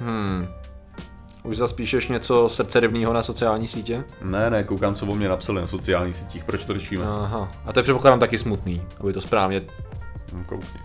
Hmm. 0.00 0.48
Už 1.42 1.56
zaspíšeš 1.56 2.08
něco 2.08 2.48
srdcerivného 2.48 3.12
na 3.12 3.22
sociální 3.22 3.68
sítě? 3.68 4.04
Ne, 4.22 4.50
ne, 4.50 4.64
koukám, 4.64 4.94
co 4.94 5.06
o 5.06 5.14
mě 5.14 5.28
napsali 5.28 5.60
na 5.60 5.66
sociálních 5.66 6.16
sítích, 6.16 6.44
proč 6.44 6.64
to 6.64 6.74
řešíme. 6.74 7.04
Aha. 7.04 7.52
A 7.64 7.72
to 7.72 7.78
je 7.78 7.82
předpokládám 7.82 8.20
taky 8.20 8.38
smutný, 8.38 8.82
aby 9.00 9.12
to 9.12 9.20
správně... 9.20 9.62
No, 10.32 10.44
koukni. 10.46 10.80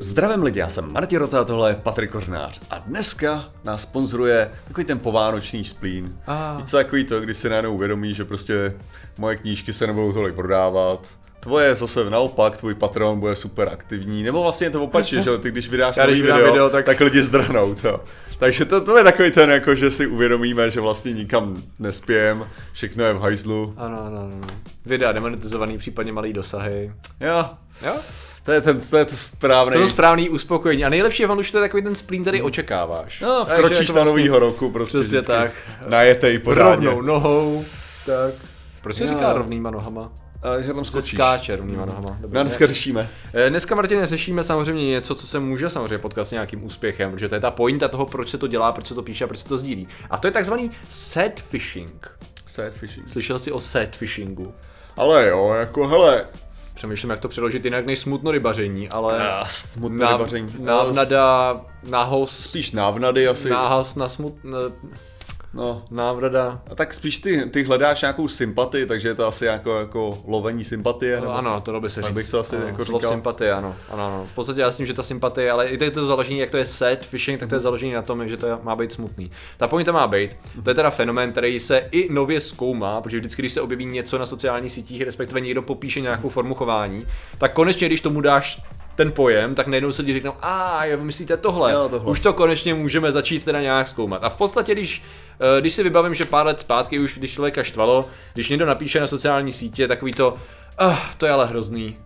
Zdravím 0.00 0.42
lidi, 0.42 0.58
já 0.58 0.68
jsem 0.68 0.92
Martin 0.92 1.18
Rota, 1.18 1.44
tohle 1.44 1.70
je 1.70 1.76
Patrik 1.76 2.10
Kořnář 2.10 2.60
a 2.70 2.78
dneska 2.78 3.44
nás 3.64 3.82
sponzoruje 3.82 4.50
takový 4.68 4.84
ten 4.84 4.98
povánoční 4.98 5.64
splín. 5.64 6.18
Ah. 6.26 6.56
Víš 6.56 6.64
co, 6.64 6.76
takový 6.76 7.04
to, 7.04 7.20
když 7.20 7.36
si 7.36 7.48
najednou 7.48 7.74
uvědomí, 7.74 8.14
že 8.14 8.24
prostě 8.24 8.74
moje 9.18 9.36
knížky 9.36 9.72
se 9.72 9.86
nebudou 9.86 10.12
tolik 10.12 10.34
prodávat, 10.34 11.06
Tvoje 11.40 11.74
zase 11.74 12.10
naopak, 12.10 12.56
tvůj 12.56 12.74
patron 12.74 13.20
bude 13.20 13.36
super 13.36 13.68
aktivní, 13.72 14.22
nebo 14.22 14.42
vlastně 14.42 14.66
je 14.66 14.70
to 14.70 14.84
opačně, 14.84 15.22
že 15.22 15.38
ty 15.38 15.50
když 15.50 15.68
vydáš 15.68 15.96
Já 16.00 16.06
nový 16.06 16.22
video, 16.22 16.44
video, 16.44 16.70
tak... 16.70 16.84
tak- 16.84 17.00
lidi 17.00 17.22
zdrhnou 17.22 17.74
to. 17.74 18.00
Takže 18.38 18.64
to, 18.64 18.80
to 18.80 18.98
je 18.98 19.04
takový 19.04 19.30
ten, 19.30 19.50
jako, 19.50 19.74
že 19.74 19.90
si 19.90 20.06
uvědomíme, 20.06 20.70
že 20.70 20.80
vlastně 20.80 21.12
nikam 21.12 21.62
nespějem, 21.78 22.46
všechno 22.72 23.04
je 23.04 23.12
v 23.12 23.20
hajzlu. 23.20 23.74
Ano, 23.76 24.00
ano, 24.06 24.18
ano. 24.18 24.40
Videa 24.86 25.12
demonetizovaný, 25.12 25.78
případně 25.78 26.12
malý 26.12 26.32
dosahy. 26.32 26.92
Jo, 27.20 27.46
Jo? 27.86 27.92
to 28.44 28.52
je, 28.52 28.60
ten, 28.60 28.80
to 28.80 28.96
je 28.96 29.04
to 29.04 29.16
správný. 29.16 29.72
To 29.72 29.78
je 29.78 29.84
to 29.84 29.90
správný 29.90 30.28
uspokojení. 30.28 30.84
A 30.84 30.88
nejlepší 30.88 31.22
je, 31.22 31.28
on 31.28 31.38
už 31.38 31.50
to 31.50 31.58
je 31.58 31.62
takový 31.64 31.82
ten 31.82 31.94
splín, 31.94 32.22
který 32.22 32.42
očekáváš. 32.42 33.20
No, 33.20 33.44
vkročíš 33.44 33.78
jako 33.78 33.92
na 33.92 33.94
vlastně 33.94 34.10
novýho 34.10 34.38
roku, 34.38 34.70
prostě 34.70 34.98
Přesně 34.98 35.18
vždycky 35.18 35.32
tak. 35.32 35.52
Najetej 35.88 36.38
pořádně. 36.38 36.86
Rovnou 36.86 37.02
nohou. 37.02 37.64
Tak. 38.06 38.34
Proč 38.80 38.96
se 38.96 39.06
říká 39.06 39.32
rovnýma 39.32 39.70
nohama? 39.70 40.12
A, 40.42 40.60
že 40.60 40.74
tam 40.74 40.84
Se 40.84 40.90
skočíš. 40.90 41.14
skáče 41.14 41.56
rovnýma 41.56 41.84
nohama. 41.84 42.16
Dobrý, 42.20 42.36
No 42.36 42.42
dneska 42.42 42.66
řešíme. 42.66 43.08
Eh, 43.34 43.50
Dneska, 43.50 43.74
Martine, 43.74 44.06
řešíme 44.06 44.42
samozřejmě 44.42 44.86
něco, 44.86 45.14
co 45.14 45.26
se 45.26 45.40
může 45.40 45.70
samozřejmě 45.70 45.98
potkat 45.98 46.24
s 46.28 46.30
nějakým 46.32 46.64
úspěchem, 46.64 47.12
protože 47.12 47.28
to 47.28 47.34
je 47.34 47.40
ta 47.40 47.50
pointa 47.50 47.88
toho, 47.88 48.06
proč 48.06 48.28
se 48.30 48.38
to 48.38 48.46
dělá, 48.46 48.72
proč 48.72 48.86
se 48.86 48.94
to 48.94 49.02
píše 49.02 49.24
a 49.24 49.26
proč 49.26 49.38
se 49.40 49.48
to 49.48 49.58
sdílí. 49.58 49.88
A 50.10 50.18
to 50.18 50.26
je 50.26 50.30
takzvaný 50.30 50.70
set 50.88 51.40
fishing. 51.48 52.10
Sad 52.46 52.72
fishing. 52.72 53.08
Slyšel 53.08 53.38
jsi 53.38 53.52
o 53.52 53.60
set 53.60 53.96
fishingu? 53.96 54.54
Ale 54.96 55.28
jo, 55.28 55.52
jako 55.52 55.88
hele, 55.88 56.26
Přemýšlím, 56.74 57.10
jak 57.10 57.20
to 57.20 57.28
přeložit 57.28 57.64
jinak 57.64 57.86
než 57.86 57.98
smutno 57.98 58.30
rybaření, 58.30 58.88
ale 58.88 59.18
Ah, 59.40 59.44
smutné 59.48 60.06
rybaření. 60.12 60.54
návnada, 60.58 61.60
nahos, 61.88 62.38
spíš 62.38 62.72
návnady 62.72 63.28
asi. 63.28 63.50
náhas 63.50 63.96
na 63.96 64.08
smutné, 64.08 64.58
No, 65.54 65.82
návrada. 65.90 66.62
a 66.70 66.74
tak 66.74 66.94
spíš 66.94 67.18
ty, 67.18 67.46
ty 67.50 67.62
hledáš 67.62 68.00
nějakou 68.00 68.28
sympatii, 68.28 68.86
takže 68.86 69.08
je 69.08 69.14
to 69.14 69.26
asi 69.26 69.44
jako, 69.44 69.78
jako 69.78 70.18
lovení 70.26 70.64
sympatie. 70.64 71.16
No, 71.16 71.20
nebo... 71.20 71.34
ano, 71.34 71.60
to 71.60 71.80
by 71.80 71.90
se 71.90 72.00
tak 72.00 72.10
říct. 72.10 72.16
bych 72.16 72.30
to 72.30 72.40
asi 72.40 72.56
ano, 72.56 72.66
jako 72.66 72.84
říkal. 72.84 73.10
sympatie, 73.10 73.52
ano, 73.52 73.76
ano, 73.90 74.06
ano. 74.06 74.26
V 74.26 74.34
podstatě 74.34 74.60
já 74.60 74.66
myslím, 74.66 74.86
že 74.86 74.94
ta 74.94 75.02
sympatie, 75.02 75.50
ale 75.50 75.68
i 75.68 75.78
to 75.78 75.84
je 75.84 75.90
to 75.90 76.06
založení, 76.06 76.38
jak 76.38 76.50
to 76.50 76.56
je 76.56 76.66
set 76.66 77.06
phishing, 77.06 77.40
tak 77.40 77.48
to 77.48 77.54
je 77.54 77.60
založení 77.60 77.92
na 77.92 78.02
tom, 78.02 78.28
že 78.28 78.36
to 78.36 78.46
má 78.62 78.76
být 78.76 78.92
smutný. 78.92 79.30
Ta 79.56 79.68
pointa 79.68 79.92
má 79.92 80.06
být, 80.06 80.30
to 80.64 80.70
je 80.70 80.74
teda 80.74 80.90
fenomén, 80.90 81.32
který 81.32 81.58
se 81.58 81.88
i 81.92 82.12
nově 82.12 82.40
zkoumá, 82.40 83.00
protože 83.00 83.18
vždycky, 83.18 83.42
když 83.42 83.52
se 83.52 83.60
objeví 83.60 83.84
něco 83.84 84.18
na 84.18 84.26
sociálních 84.26 84.72
sítích, 84.72 85.02
respektive 85.02 85.40
někdo 85.40 85.62
popíše 85.62 86.00
nějakou 86.00 86.28
formu 86.28 86.54
chování, 86.54 87.06
tak 87.38 87.52
konečně, 87.52 87.86
když 87.86 88.00
tomu 88.00 88.20
dáš 88.20 88.62
ten 89.00 89.12
pojem, 89.12 89.54
tak 89.54 89.66
najednou 89.66 89.92
se 89.92 90.02
lidi 90.02 90.12
řeknou, 90.12 90.32
a 90.42 90.84
jo, 90.84 90.98
vy 90.98 91.04
myslíte 91.04 91.36
tohle. 91.36 91.72
Jo, 91.72 91.88
tohle. 91.88 92.10
už 92.10 92.20
to 92.20 92.32
konečně 92.32 92.74
můžeme 92.74 93.12
začít 93.12 93.44
teda 93.44 93.60
nějak 93.60 93.88
zkoumat. 93.88 94.24
A 94.24 94.28
v 94.28 94.36
podstatě, 94.36 94.72
když, 94.72 95.02
eh, 95.56 95.60
když 95.60 95.74
si 95.74 95.82
vybavím, 95.82 96.14
že 96.14 96.24
pár 96.24 96.46
let 96.46 96.60
zpátky 96.60 96.98
už, 96.98 97.18
když 97.18 97.32
člověka 97.32 97.62
štvalo, 97.62 98.08
když 98.34 98.48
někdo 98.48 98.66
napíše 98.66 99.00
na 99.00 99.06
sociální 99.06 99.52
sítě 99.52 99.88
takový 99.88 100.12
to, 100.12 100.36
uh, 100.82 100.96
to 101.18 101.26
je 101.26 101.32
ale 101.32 101.46
hrozný. 101.46 101.96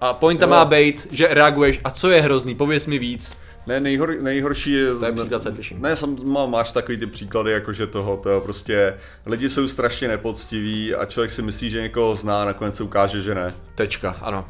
A 0.00 0.14
pointa 0.14 0.46
Jo. 0.46 0.50
má 0.50 0.64
být, 0.64 1.08
že 1.10 1.28
reaguješ, 1.30 1.80
a 1.84 1.90
co 1.90 2.10
je 2.10 2.20
hrozný, 2.20 2.54
pověz 2.54 2.86
mi 2.86 2.98
víc. 2.98 3.38
Ne, 3.66 3.80
nejhor, 3.80 4.14
nejhorší 4.20 4.72
je... 4.72 4.94
To 4.94 5.06
je 5.06 5.12
příklad 5.12 5.42
set 5.42 5.56
phishing. 5.56 5.80
Ne, 5.80 5.96
sam, 5.96 6.16
má, 6.24 6.46
máš 6.46 6.72
takový 6.72 6.98
ty 6.98 7.06
příklady, 7.06 7.52
jakože 7.52 7.86
toho, 7.86 8.16
to 8.16 8.30
je 8.30 8.40
prostě, 8.40 8.94
lidi 9.26 9.50
jsou 9.50 9.68
strašně 9.68 10.08
nepoctiví 10.08 10.94
a 10.94 11.04
člověk 11.04 11.30
si 11.30 11.42
myslí, 11.42 11.70
že 11.70 11.82
někoho 11.82 12.16
zná, 12.16 12.44
nakonec 12.44 12.76
se 12.76 12.82
ukáže, 12.82 13.22
že 13.22 13.34
ne. 13.34 13.54
Tečka, 13.74 14.16
ano. 14.20 14.44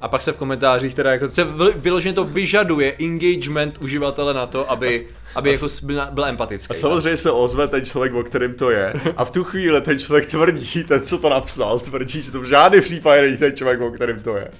A 0.00 0.08
pak 0.08 0.22
se 0.22 0.32
v 0.32 0.36
komentářích 0.36 0.94
teda 0.94 1.12
jako 1.12 1.30
se 1.30 1.44
vy- 1.44 1.72
vyloženě 1.76 2.14
to 2.14 2.24
vyžaduje 2.24 2.96
engagement 3.00 3.78
uživatele 3.80 4.34
na 4.34 4.46
to, 4.46 4.70
aby, 4.70 5.06
aby 5.34 5.52
jako 5.52 5.66
byl, 5.82 6.02
byl 6.10 6.24
empatický. 6.24 6.70
A 6.70 6.74
samozřejmě 6.74 7.16
se 7.16 7.30
ozve 7.30 7.68
ten 7.68 7.86
člověk, 7.86 8.14
o 8.14 8.22
kterém 8.22 8.54
to 8.54 8.70
je. 8.70 8.92
A 9.16 9.24
v 9.24 9.30
tu 9.30 9.44
chvíli 9.44 9.80
ten 9.80 9.98
člověk 9.98 10.26
tvrdí, 10.26 10.84
ten, 10.84 11.06
co 11.06 11.18
to 11.18 11.28
napsal, 11.28 11.80
tvrdí, 11.80 12.22
že 12.22 12.32
to 12.32 12.40
v 12.40 12.44
žádný 12.44 12.80
případě 12.80 13.22
není 13.22 13.36
ten 13.36 13.56
člověk, 13.56 13.80
o 13.80 13.90
kterém 13.90 14.20
to 14.20 14.36
je. 14.36 14.50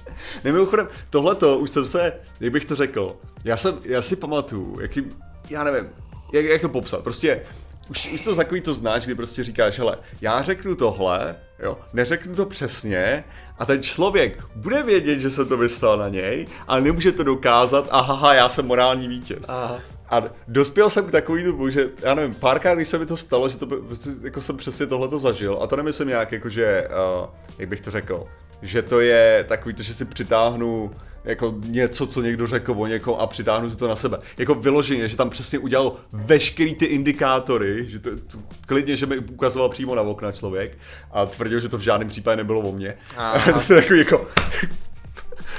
Ne, 0.43 0.51
mimochodem, 0.51 0.87
tohleto 1.09 1.57
už 1.57 1.69
jsem 1.69 1.85
se, 1.85 2.13
jak 2.39 2.53
bych 2.53 2.65
to 2.65 2.75
řekl, 2.75 3.15
já, 3.43 3.57
jsem, 3.57 3.77
já 3.83 4.01
si 4.01 4.15
pamatuju, 4.15 4.77
jaký, 4.81 5.03
já 5.49 5.63
nevím, 5.63 5.89
jak, 6.33 6.45
jak 6.45 6.61
to 6.61 6.69
popsat, 6.69 7.03
prostě 7.03 7.41
už, 7.89 8.11
už 8.13 8.21
to 8.21 8.35
takový 8.35 8.61
to 8.61 8.73
znáš, 8.73 9.05
kdy 9.05 9.15
prostě 9.15 9.43
říkáš, 9.43 9.79
hele, 9.79 9.97
já 10.21 10.41
řeknu 10.41 10.75
tohle, 10.75 11.35
jo, 11.59 11.77
neřeknu 11.93 12.35
to 12.35 12.45
přesně 12.45 13.23
a 13.57 13.65
ten 13.65 13.83
člověk 13.83 14.43
bude 14.55 14.83
vědět, 14.83 15.19
že 15.19 15.29
jsem 15.29 15.47
to 15.47 15.57
myslel 15.57 15.97
na 15.97 16.09
něj, 16.09 16.47
ale 16.67 16.81
nemůže 16.81 17.11
to 17.11 17.23
dokázat 17.23 17.87
a 17.91 18.01
haha, 18.01 18.33
já 18.33 18.49
jsem 18.49 18.67
morální 18.67 19.07
vítěz. 19.07 19.49
Aha. 19.49 19.79
A 20.09 20.23
dospěl 20.47 20.89
jsem 20.89 21.05
k 21.05 21.11
takový 21.11 21.43
dobu, 21.43 21.69
že 21.69 21.89
já 22.01 22.13
nevím, 22.13 22.35
párkrát, 22.35 22.75
když 22.75 22.87
se 22.87 22.97
mi 22.97 23.05
to 23.05 23.17
stalo, 23.17 23.49
že 23.49 23.57
to 23.57 23.65
prostě 23.65 24.09
jako 24.23 24.41
jsem 24.41 24.57
přesně 24.57 24.87
tohle 24.87 25.19
zažil, 25.19 25.59
a 25.61 25.67
to 25.67 25.75
nemyslím 25.75 26.07
nějak 26.07 26.31
jako, 26.31 26.49
že, 26.49 26.87
uh, 27.19 27.27
jak 27.57 27.69
bych 27.69 27.81
to 27.81 27.91
řekl, 27.91 28.27
že 28.61 28.81
to 28.81 28.99
je 28.99 29.45
takový 29.47 29.75
to, 29.75 29.83
že 29.83 29.93
si 29.93 30.05
přitáhnu 30.05 30.91
jako 31.23 31.55
něco, 31.65 32.07
co 32.07 32.21
někdo 32.21 32.47
řekl 32.47 32.75
o 32.77 32.87
někom 32.87 33.15
a 33.19 33.27
přitáhnu 33.27 33.69
si 33.69 33.77
to 33.77 33.87
na 33.87 33.95
sebe. 33.95 34.17
Jako 34.37 34.55
vyloženě, 34.55 35.09
že 35.09 35.17
tam 35.17 35.29
přesně 35.29 35.59
udělal 35.59 35.95
veškerý 36.11 36.75
ty 36.75 36.85
indikátory, 36.85 37.89
že 37.89 37.99
to, 37.99 38.09
to 38.09 38.37
klidně, 38.65 38.97
že 38.97 39.05
mi 39.05 39.17
ukazoval 39.17 39.69
přímo 39.69 39.95
na 39.95 40.01
okna 40.01 40.31
člověk 40.31 40.77
a 41.11 41.25
tvrdil, 41.25 41.59
že 41.59 41.69
to 41.69 41.77
v 41.77 41.81
žádném 41.81 42.09
případě 42.09 42.37
nebylo 42.37 42.59
o 42.59 42.71
mně. 42.71 42.97
To 43.67 43.73
je 43.73 43.81
takový 43.81 43.99
jako, 43.99 44.27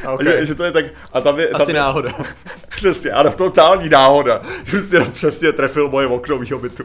Okay. 0.09 0.27
že, 0.27 0.47
že, 0.47 0.55
to 0.55 0.65
je 0.65 0.73
tak, 0.73 0.85
a 1.13 1.21
tam 1.21 1.39
je, 1.39 1.47
tam 1.47 1.63
Asi 1.63 1.71
je, 1.71 1.75
náhoda. 1.75 2.13
Přesně, 2.69 3.11
ano, 3.11 3.33
totální 3.33 3.89
náhoda. 3.89 4.43
Že 4.65 4.71
prostě 4.71 4.97
jenom 4.97 5.11
přesně 5.11 5.53
trefil 5.53 5.89
moje 5.89 6.07
okno 6.07 6.39
mýho 6.39 6.59
bytu. 6.59 6.85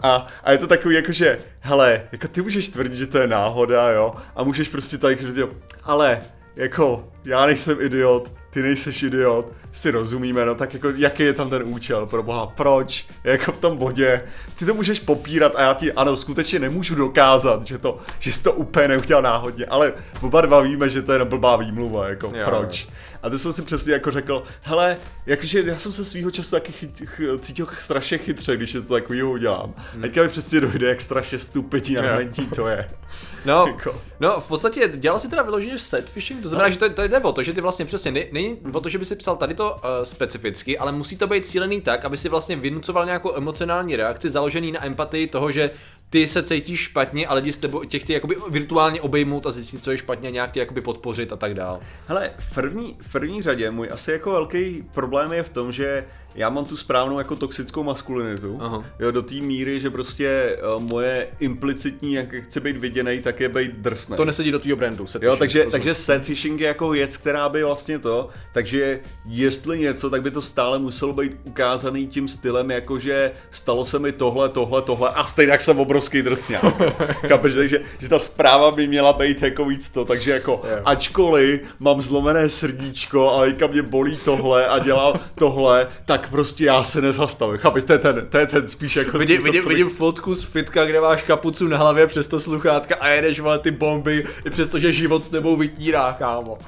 A, 0.00 0.26
a 0.44 0.52
je 0.52 0.58
to 0.58 0.66
takový 0.66 0.94
jako, 0.94 1.12
že, 1.12 1.38
hele, 1.60 2.02
jako 2.12 2.28
ty 2.28 2.42
můžeš 2.42 2.68
tvrdit, 2.68 2.94
že 2.94 3.06
to 3.06 3.18
je 3.18 3.26
náhoda, 3.26 3.90
jo, 3.90 4.14
a 4.36 4.42
můžeš 4.42 4.68
prostě 4.68 4.98
tak 4.98 5.20
říct, 5.20 5.36
jo, 5.36 5.48
ale, 5.84 6.20
jako, 6.56 7.04
já 7.24 7.46
nejsem 7.46 7.80
idiot, 7.80 8.32
ty 8.50 8.62
nejseš 8.62 9.02
idiot, 9.02 9.52
si 9.72 9.90
rozumíme, 9.90 10.46
no 10.46 10.54
tak 10.54 10.74
jako 10.74 10.88
jaký 10.96 11.22
je 11.22 11.32
tam 11.32 11.50
ten 11.50 11.62
účel, 11.64 12.06
pro 12.06 12.22
boha, 12.22 12.46
proč, 12.46 13.06
jako 13.24 13.52
v 13.52 13.58
tom 13.58 13.76
bodě, 13.76 14.24
ty 14.54 14.66
to 14.66 14.74
můžeš 14.74 15.00
popírat 15.00 15.52
a 15.56 15.62
já 15.62 15.74
ti, 15.74 15.92
ano, 15.92 16.16
skutečně 16.16 16.58
nemůžu 16.58 16.94
dokázat, 16.94 17.66
že 17.66 17.78
to, 17.78 17.98
že 18.18 18.32
jsi 18.32 18.42
to 18.42 18.52
úplně 18.52 18.88
neuchtěl 18.88 19.22
náhodně, 19.22 19.66
ale 19.66 19.92
oba 20.20 20.40
dva 20.40 20.60
víme, 20.60 20.88
že 20.88 21.02
to 21.02 21.12
je 21.12 21.24
blbá 21.24 21.56
výmluva, 21.56 22.08
jako 22.08 22.26
Jo, 22.34 22.44
proč. 22.44 22.88
A 23.22 23.30
to 23.30 23.38
jsem 23.38 23.52
si 23.52 23.62
přesně 23.62 23.92
jako 23.92 24.10
řekl, 24.10 24.42
hele, 24.62 24.96
jakože 25.26 25.62
já 25.62 25.78
jsem 25.78 25.92
se 25.92 26.04
svýho 26.04 26.30
času 26.30 26.50
taky 26.50 26.72
chyt, 26.72 27.02
ch, 27.04 27.20
cítil 27.40 27.68
strašně 27.78 28.18
chytře, 28.18 28.56
když 28.56 28.72
něco 28.72 28.88
takového 28.92 29.30
udělám. 29.30 29.74
Hmm. 29.92 30.02
Teďka 30.02 30.22
mi 30.22 30.28
přesně 30.28 30.60
dojde, 30.60 30.88
jak 30.88 31.00
strašně 31.00 31.38
stupidní 31.38 31.98
a 31.98 32.18
to 32.54 32.68
je. 32.68 32.88
No, 33.44 33.64
Jako. 33.66 34.02
no, 34.20 34.40
v 34.40 34.46
podstatě 34.46 34.88
dělal 34.96 35.18
si 35.18 35.28
teda 35.28 35.42
vyloženě 35.42 35.78
set 35.78 36.10
phishing, 36.10 36.42
to 36.42 36.48
znamená, 36.48 36.70
že 36.70 36.78
to, 36.78 36.90
to 36.90 37.02
jde 37.02 37.18
o 37.18 37.32
to, 37.32 37.42
že 37.42 37.52
ty 37.52 37.60
vlastně 37.60 37.84
přesně, 37.84 38.10
ne- 38.10 38.24
není 38.32 38.58
o 38.72 38.80
to, 38.80 38.88
že 38.88 38.98
by 38.98 39.04
si 39.04 39.16
psal 39.16 39.36
tady 39.36 39.54
to 39.54 39.72
uh, 39.72 39.78
specificky, 40.04 40.78
ale 40.78 40.92
musí 40.92 41.16
to 41.16 41.26
být 41.26 41.46
cílený 41.46 41.80
tak, 41.80 42.04
aby 42.04 42.16
si 42.16 42.28
vlastně 42.28 42.56
vynucoval 42.56 43.06
nějakou 43.06 43.36
emocionální 43.36 43.96
reakci 43.96 44.30
založený 44.30 44.72
na 44.72 44.86
empatii 44.86 45.26
toho, 45.26 45.50
že 45.52 45.70
ty 46.12 46.26
se 46.26 46.42
cítíš 46.42 46.80
špatně 46.80 47.26
a 47.26 47.34
lidi 47.34 47.52
s 47.52 47.56
tebou 47.56 47.84
těch 47.84 48.04
ty 48.04 48.12
jakoby 48.12 48.36
virtuálně 48.50 49.00
obejmout 49.00 49.46
a 49.46 49.50
zjistit, 49.50 49.84
co 49.84 49.90
je 49.90 49.98
špatně, 49.98 50.30
nějak 50.30 50.52
tě 50.52 50.60
jakoby 50.60 50.80
podpořit 50.80 51.32
a 51.32 51.36
tak 51.36 51.54
dál. 51.54 51.80
Hele, 52.06 52.30
v 52.38 52.54
první, 52.54 52.96
v 53.00 53.12
první 53.12 53.42
řadě 53.42 53.70
můj 53.70 53.88
asi 53.92 54.12
jako 54.12 54.30
velký 54.30 54.84
problém 54.94 55.32
je 55.32 55.42
v 55.42 55.48
tom, 55.48 55.72
že 55.72 56.04
já 56.34 56.50
mám 56.50 56.64
tu 56.64 56.76
správnou 56.76 57.18
jako 57.18 57.36
toxickou 57.36 57.82
maskulinitu, 57.82 58.58
Aha. 58.60 58.84
jo, 58.98 59.10
do 59.10 59.22
té 59.22 59.34
míry, 59.34 59.80
že 59.80 59.90
prostě 59.90 60.58
uh, 60.76 60.82
moje 60.82 61.28
implicitní, 61.40 62.12
jak 62.12 62.34
chci 62.34 62.60
být 62.60 62.76
viděný, 62.76 63.20
tak 63.22 63.40
je 63.40 63.48
být 63.48 63.70
drsný. 63.74 64.16
To 64.16 64.24
nesedí 64.24 64.50
do 64.50 64.58
tvýho 64.58 64.76
brandu. 64.76 65.06
set 65.06 65.22
Jo, 65.22 65.36
takže, 65.36 65.58
rozumím. 65.58 65.72
takže 65.72 65.94
set 65.94 66.24
phishing 66.24 66.60
je 66.60 66.66
jako 66.66 66.88
věc, 66.90 67.16
která 67.16 67.48
by 67.48 67.64
vlastně 67.64 67.98
to, 67.98 68.28
takže 68.54 69.00
jestli 69.26 69.78
něco, 69.78 70.10
tak 70.10 70.22
by 70.22 70.30
to 70.30 70.42
stále 70.42 70.78
muselo 70.78 71.12
být 71.12 71.32
ukázaný 71.44 72.06
tím 72.06 72.28
stylem, 72.28 72.70
jakože 72.70 73.32
stalo 73.50 73.84
se 73.84 73.98
mi 73.98 74.12
tohle, 74.12 74.48
tohle, 74.48 74.82
tohle 74.82 75.08
a 75.10 75.24
stejně 75.24 75.58
jsem 75.60 75.78
obrovský 75.80 76.22
drsňák. 76.22 76.64
Chápeš, 77.28 77.54
takže 77.54 77.82
že 77.98 78.08
ta 78.08 78.18
zpráva 78.18 78.70
by 78.70 78.86
měla 78.86 79.12
být 79.12 79.42
jako 79.42 79.64
víc 79.64 79.88
to, 79.88 80.04
takže 80.04 80.30
jako 80.30 80.52
Jo. 80.70 80.82
ačkoliv 80.84 81.60
mám 81.78 82.00
zlomené 82.02 82.48
srdíčko, 82.48 83.30
ale 83.30 83.46
teďka 83.50 83.66
mě 83.66 83.82
bolí 83.82 84.18
tohle 84.24 84.66
a 84.66 84.78
dělám 84.78 85.20
tohle, 85.34 85.86
tak 86.04 86.21
prostě 86.28 86.64
já 86.64 86.84
se 86.84 87.00
nezastavím. 87.00 87.58
Chápeš, 87.58 87.84
to 87.84 87.92
je 87.92 87.98
ten, 87.98 88.26
to 88.30 88.38
je 88.38 88.46
ten 88.46 88.68
spíš 88.68 88.96
jako 88.96 89.18
Vidím, 89.18 89.36
způsob, 89.36 89.44
vidím, 89.52 89.62
co 89.62 89.68
bych- 89.68 89.78
vidím 89.78 89.96
fotku 89.96 90.34
z 90.34 90.44
fitka, 90.44 90.84
kde 90.84 91.00
máš 91.00 91.22
kapucu 91.22 91.68
na 91.68 91.76
hlavě 91.78 92.06
přes 92.06 92.28
to 92.28 92.40
sluchátka 92.40 92.94
a 93.00 93.08
jedeš 93.08 93.40
vole 93.40 93.58
ty 93.58 93.70
bomby, 93.70 94.24
i 94.46 94.50
přesto, 94.50 94.78
že 94.78 94.92
život 94.92 95.24
s 95.24 95.28
tebou 95.28 95.56
vytírá, 95.56 96.12
kámo. 96.18 96.58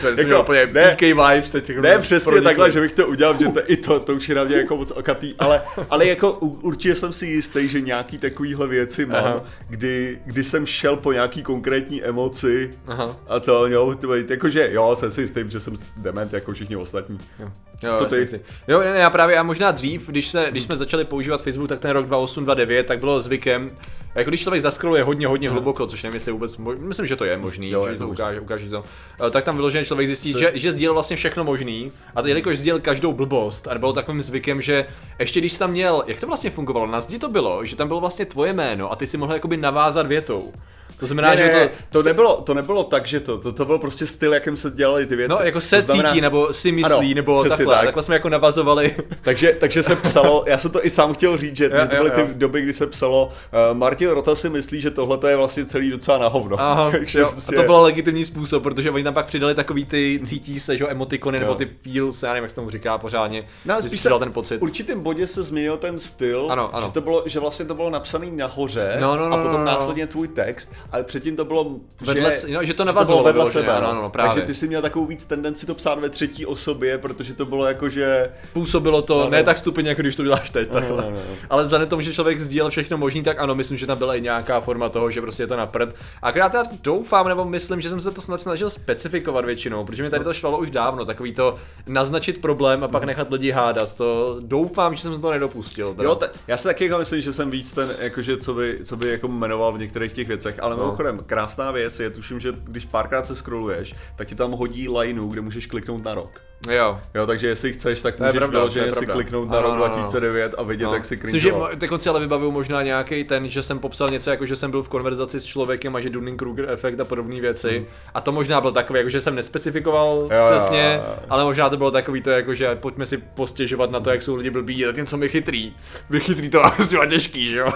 To 0.00 0.08
je 0.08 0.28
Jako, 0.28 0.42
úplně 0.42 0.66
ne. 0.72 0.94
PK 0.96 1.00
vibes 1.02 1.50
teď. 1.50 1.76
Ne, 1.76 1.98
přesně 1.98 2.30
pronikly. 2.30 2.44
takhle, 2.44 2.72
že 2.72 2.80
bych 2.80 2.92
to 2.92 3.06
udělal, 3.06 3.36
že 3.40 3.48
to, 3.48 3.60
i 3.72 3.76
to, 3.76 4.00
to 4.00 4.14
už 4.14 4.28
je 4.28 4.34
na 4.34 4.44
mě 4.44 4.56
jako 4.56 4.76
moc 4.76 4.90
okatý, 4.90 5.34
ale, 5.38 5.62
ale 5.90 6.06
jako 6.06 6.32
určitě 6.40 6.94
jsem 6.94 7.12
si 7.12 7.26
jistý, 7.26 7.68
že 7.68 7.80
nějaký 7.80 8.18
takovýhle 8.18 8.66
věci 8.68 9.06
mám, 9.06 9.24
Aha. 9.24 9.44
kdy, 9.68 10.18
kdy 10.24 10.44
jsem 10.44 10.66
šel 10.66 10.96
po 10.96 11.12
nějaký 11.12 11.42
konkrétní 11.42 12.02
emoci 12.04 12.70
Aha. 12.86 13.16
a 13.28 13.40
to, 13.40 13.66
jo, 13.66 13.94
to, 14.00 14.14
jakože 14.14 14.68
jo, 14.72 14.96
jsem 14.96 15.12
si 15.12 15.20
jistý, 15.20 15.40
že 15.48 15.60
jsem 15.60 15.74
dement 15.96 16.32
jako 16.32 16.52
všichni 16.52 16.76
ostatní. 16.76 17.18
Jo. 17.38 17.50
Jo, 17.82 17.94
Co 17.98 18.04
ty? 18.04 18.26
Si. 18.26 18.40
Jo, 18.68 18.80
ne, 18.80 18.92
ne, 18.92 18.98
já 18.98 19.10
právě, 19.10 19.38
a 19.38 19.42
možná 19.42 19.70
dřív, 19.70 20.08
když, 20.08 20.28
se, 20.28 20.46
když 20.50 20.62
jsme 20.64 20.76
začali 20.76 21.04
používat 21.04 21.42
Facebook, 21.42 21.68
tak 21.68 21.78
ten 21.78 21.90
rok 21.90 22.06
28, 22.06 22.44
29, 22.44 22.86
tak 22.86 23.00
bylo 23.00 23.20
zvykem, 23.20 23.70
jako 24.14 24.30
když 24.30 24.40
člověk 24.42 24.62
zaskroluje 24.62 25.02
hodně, 25.02 25.26
hodně 25.26 25.50
hluboko, 25.50 25.86
což 25.86 26.02
nevím, 26.02 26.14
jestli 26.14 26.32
vůbec, 26.32 26.58
mo- 26.58 26.78
myslím, 26.78 27.06
že 27.06 27.16
to 27.16 27.24
je 27.24 27.36
možný, 27.38 27.70
Jo, 27.70 27.84
že 27.86 27.90
je 27.92 27.98
to 27.98 28.04
to 28.04 28.10
ukáže, 28.10 28.40
ukáže 28.40 28.68
to, 28.70 28.84
Eh, 29.26 29.30
tak 29.30 29.44
tam 29.44 29.56
vyloženě 29.56 29.84
člověk 29.84 30.06
zjistí, 30.06 30.32
Co- 30.32 30.38
že, 30.38 30.50
že 30.54 30.72
sdílel 30.72 30.94
vlastně 30.94 31.16
všechno 31.16 31.44
možný, 31.44 31.92
a 32.16 32.22
to 32.22 32.28
jelikož 32.28 32.58
sdílel 32.58 32.80
každou 32.80 33.12
blbost, 33.12 33.68
a 33.68 33.78
bylo 33.78 33.92
takovým 33.92 34.22
zvykem, 34.22 34.60
že 34.62 34.86
ještě 35.18 35.40
když 35.40 35.58
tam 35.58 35.70
měl, 35.70 36.04
jak 36.06 36.20
to 36.20 36.26
vlastně 36.26 36.50
fungovalo, 36.50 36.86
na 36.86 37.00
zdi 37.00 37.18
to 37.18 37.28
bylo, 37.28 37.64
že 37.66 37.76
tam 37.76 37.88
bylo 37.88 38.00
vlastně 38.00 38.26
tvoje 38.26 38.52
jméno 38.52 38.92
a 38.92 38.96
ty 38.96 39.06
si 39.06 39.16
mohl 39.16 39.32
jakoby 39.32 39.56
navázat 39.56 40.06
větou. 40.06 40.52
To 41.00 41.06
znamená, 41.06 41.30
Ne, 41.30 41.36
že 41.36 41.70
to, 41.90 41.98
to, 42.02 42.08
nebylo, 42.08 42.40
to 42.40 42.54
nebylo 42.54 42.84
tak, 42.84 43.06
že 43.06 43.20
to, 43.20 43.38
to, 43.38 43.52
to 43.52 43.64
byl 43.64 43.78
prostě 43.78 44.06
styl, 44.06 44.34
jakým 44.34 44.56
se 44.56 44.70
dělaly 44.70 45.06
ty 45.06 45.16
věci. 45.16 45.30
No, 45.30 45.38
jako 45.42 45.60
se 45.60 45.76
To 45.76 45.82
znamená- 45.82 46.08
cítí, 46.08 46.20
nebo 46.20 46.52
si 46.52 46.72
myslí, 46.72 46.92
Ano, 46.92 47.14
nebo 47.14 47.44
takhle. 47.44 47.74
tak. 47.74 47.84
Takhle 47.84 48.02
jsme 48.02 48.14
jako 48.14 48.28
navazovali. 48.28 48.96
Takže, 49.22 49.56
takže 49.60 49.82
se 49.82 49.96
psalo, 49.96 50.44
já 50.46 50.58
jsem 50.58 50.70
to 50.70 50.86
i 50.86 50.90
sám 50.90 51.14
chtěl 51.14 51.36
říct, 51.36 51.56
že, 51.56 51.64
Jo, 51.64 51.70
to 51.70 51.76
jo, 51.96 52.02
byly 52.02 52.10
ty 52.10 52.20
jo. 52.20 52.26
doby, 52.34 52.62
kdy 52.62 52.72
se 52.72 52.86
psalo, 52.86 53.26
uh, 53.70 53.78
Martin 53.78 54.08
Rota 54.08 54.34
si 54.34 54.48
myslí, 54.50 54.80
že 54.80 54.90
tohle 54.90 55.30
je 55.30 55.36
vlastně 55.36 55.64
celý 55.64 55.90
docela 55.90 56.18
na 56.18 56.28
hovno. 56.28 56.56
Aha, 56.60 56.90
Takže 56.98 57.20
jo, 57.20 57.28
prostě- 57.32 57.56
a 57.56 57.60
to 57.60 57.66
byl 57.66 57.80
legitimní 57.80 58.24
způsob, 58.24 58.62
protože 58.62 58.90
oni 58.90 59.04
tam 59.04 59.14
pak 59.14 59.26
přidali 59.26 59.54
takový 59.54 59.84
ty 59.84 60.20
cítí 60.24 60.60
se, 60.60 60.76
že 60.76 60.84
jo, 60.84 60.90
emotikony, 60.90 61.38
nebo 61.38 61.52
Jo. 61.52 61.54
ty 61.58 61.68
feels, 61.82 62.22
já 62.22 62.28
nevím, 62.32 62.42
jak 62.44 62.50
se 62.50 62.56
tomu 62.56 62.70
říká 62.70 62.98
pořádně. 62.98 63.44
No, 63.64 63.82
spíš 63.82 64.00
se 64.00 64.08
ten 64.18 64.32
pocit. 64.32 64.58
V 64.58 64.62
určitém 64.62 65.00
bodě 65.00 65.26
se 65.26 65.42
změnil 65.42 65.76
ten 65.76 65.98
styl, 65.98 66.46
Ano, 66.50 66.74
ano. 66.74 66.86
Že, 66.86 66.92
to 66.92 67.00
bylo, 67.00 67.22
že 67.26 67.40
vlastně 67.40 67.66
to 67.66 67.74
bylo 67.74 67.90
napsané 67.90 68.26
nahoře 68.30 68.96
No, 69.00 69.16
no, 69.16 69.28
no, 69.28 69.34
a 69.34 69.42
potom 69.42 69.52
no, 69.52 69.58
no. 69.58 69.64
následně 69.64 70.06
tvůj 70.06 70.28
text, 70.28 70.72
ale 70.92 71.04
předtím 71.04 71.36
to 71.36 71.44
bylo, 71.44 71.76
Vedle 72.00 72.32
že, 72.32 72.54
no, 72.54 72.64
že 72.64 72.72
to 72.74 72.76
to 72.76 72.84
navazovalo 72.84 73.22
bylo 73.22 73.32
vedle 73.32 73.44
vyloženě, 73.44 73.64
sebe. 73.64 73.76
ano, 73.76 73.86
no. 73.86 73.92
ano, 73.92 74.02
no, 74.02 74.10
právě. 74.10 74.30
Takže 74.34 74.46
ty 74.46 74.54
jsi 74.54 74.68
měl 74.68 74.82
takovou 74.82 75.06
víc 75.06 75.24
tendenci 75.24 75.66
to 75.66 75.74
psát 75.74 75.98
ve 75.98 76.08
třetí 76.08 76.46
osobě, 76.46 76.98
protože 76.98 77.34
to 77.34 77.46
bylo 77.46 77.66
jako, 77.66 77.88
že... 77.88 78.30
Působilo 78.52 79.02
to 79.02 79.18
No, 79.24 79.30
ne 79.30 79.38
no. 79.38 79.44
tak 79.44 79.58
stupně, 79.58 79.88
jako 79.88 80.02
když 80.02 80.16
to 80.16 80.24
děláš 80.24 80.50
teď. 80.50 80.68
No, 80.68 80.74
takhle. 80.74 81.02
no, 81.02 81.10
no, 81.10 81.16
no. 81.16 81.36
Ale 81.50 81.86
k 81.86 81.88
tomu, 81.88 82.02
že 82.02 82.14
člověk 82.14 82.40
sdílel 82.40 82.70
všechno 82.70 82.98
možný, 82.98 83.22
tak 83.22 83.38
ano, 83.38 83.54
myslím, 83.54 83.78
že 83.78 83.86
tam 83.86 83.98
byla 83.98 84.14
i 84.14 84.20
nějaká 84.20 84.60
forma 84.60 84.88
toho, 84.88 85.10
že 85.10 85.20
prostě 85.20 85.42
je 85.42 85.46
to 85.46 85.56
na 85.56 85.66
prd. 85.66 85.94
Akorát 86.22 86.54
já 86.54 86.62
doufám, 86.82 87.28
nebo 87.28 87.44
myslím, 87.44 87.80
že 87.80 87.88
jsem 87.88 88.00
se 88.00 88.10
to 88.10 88.20
snad 88.20 88.40
snažil 88.42 88.70
specifikovat 88.70 89.44
většinou, 89.44 89.84
protože 89.84 90.02
mi 90.02 90.10
tady 90.10 90.24
to 90.24 90.32
švalo 90.32 90.58
už 90.58 90.70
dávno, 90.70 91.04
takový 91.04 91.32
to 91.34 91.56
naznačit 91.86 92.40
problém 92.40 92.84
a 92.84 92.88
pak 92.88 93.04
nechat 93.04 93.30
lidi 93.30 93.50
hádat. 93.50 93.94
To 93.94 94.36
doufám, 94.40 94.94
že 94.94 95.02
jsem 95.02 95.14
se 95.14 95.20
to 95.20 95.30
nedopustil. 95.30 95.94
teda. 95.94 96.04
Jo, 96.08 96.14
te, 96.14 96.30
já 96.46 96.56
si 96.56 96.64
taky 96.64 96.84
jako 96.84 96.98
myslím, 96.98 97.22
že 97.22 97.32
jsem 97.32 97.50
víc 97.50 97.72
ten, 97.72 97.96
jakože, 97.98 98.36
co 98.36 98.54
by, 98.54 98.78
co 98.84 98.96
by 98.96 99.08
jako 99.08 99.28
jmenoval 99.28 99.72
v 99.72 99.78
některých 99.78 100.12
těch 100.12 100.28
věcech, 100.28 100.58
ale 100.62 100.76
No. 100.76 100.79
Mimochodem, 100.80 101.20
krásná 101.26 101.70
věc 101.70 102.00
je, 102.00 102.10
tuším, 102.10 102.40
že 102.40 102.52
když 102.64 102.84
párkrát 102.84 103.26
se 103.26 103.34
scrolluješ, 103.34 103.94
tak 104.16 104.28
ti 104.28 104.34
tam 104.34 104.50
hodí 104.52 104.88
lineu, 104.88 105.28
kde 105.28 105.40
můžeš 105.40 105.66
kliknout 105.66 106.04
na 106.04 106.14
rok. 106.14 106.40
Jo. 106.70 107.00
Jo, 107.14 107.26
takže 107.26 107.48
jestli 107.48 107.72
chceš, 107.72 108.02
tak 108.02 108.16
To 108.16 108.24
je 108.24 108.28
můžeš 108.28 108.38
pravda, 108.38 108.58
je 108.58 108.60
vyloženě 108.60 108.94
si 108.94 109.06
kliknout 109.06 109.50
na 109.50 109.58
Ano, 109.58 109.66
rok 109.68 109.74
ano, 109.76 109.84
ano. 109.84 109.94
2009 109.94 110.54
a 110.58 110.62
vidět, 110.62 110.84
No. 110.86 110.94
jak 110.94 111.04
si 111.04 111.20
Myslím, 111.24 111.54
mo- 111.54 111.76
teď 111.78 111.90
si 111.98 112.08
ale 112.08 112.20
vybavuju 112.20 112.50
možná 112.50 112.82
nějaký 112.82 113.24
ten, 113.24 113.48
že 113.48 113.62
jsem 113.62 113.78
popsal 113.78 114.08
něco 114.08 114.30
jako, 114.30 114.46
že 114.46 114.56
jsem 114.56 114.70
byl 114.70 114.82
v 114.82 114.88
konverzaci 114.88 115.40
s 115.40 115.44
člověkem 115.44 115.96
a 115.96 116.00
že 116.00 116.08
Dunning-Kruger 116.10 116.64
efekt 116.70 117.00
a 117.00 117.04
podobné 117.04 117.40
věci. 117.40 117.86
A 118.14 118.20
to 118.20 118.32
možná 118.32 118.60
byl 118.60 118.72
takový, 118.72 118.98
jako 118.98 119.10
že 119.10 119.20
jsem 119.20 119.34
nespecifikoval 119.34 120.18
Hmm. 120.20 120.30
Jo, 120.30 120.46
přesně, 120.56 121.00
jo, 121.04 121.10
jo. 121.10 121.22
ale 121.30 121.44
možná 121.44 121.70
to 121.70 121.76
bylo 121.76 121.90
takový 121.90 122.22
to, 122.22 122.30
jako 122.30 122.54
že 122.54 122.74
pojďme 122.74 123.06
si 123.06 123.16
postěžovat 123.18 123.90
na 123.90 124.00
to, 124.00 124.10
jak 124.10 124.22
jsou 124.22 124.34
lidi 124.36 124.50
blbí, 124.50 124.82
tak 124.84 124.96
něco 124.96 125.16
mi 125.16 125.28
chytrý. 125.28 125.72
Vy 126.10 126.20
chytrý 126.20 126.48
to 126.50 126.58
je 126.78 126.84
s 126.84 126.88
těma 126.88 127.06
těžký, 127.06 127.50
že 127.50 127.58
jo? 127.58 127.68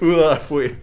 Fuj. 0.38 0.76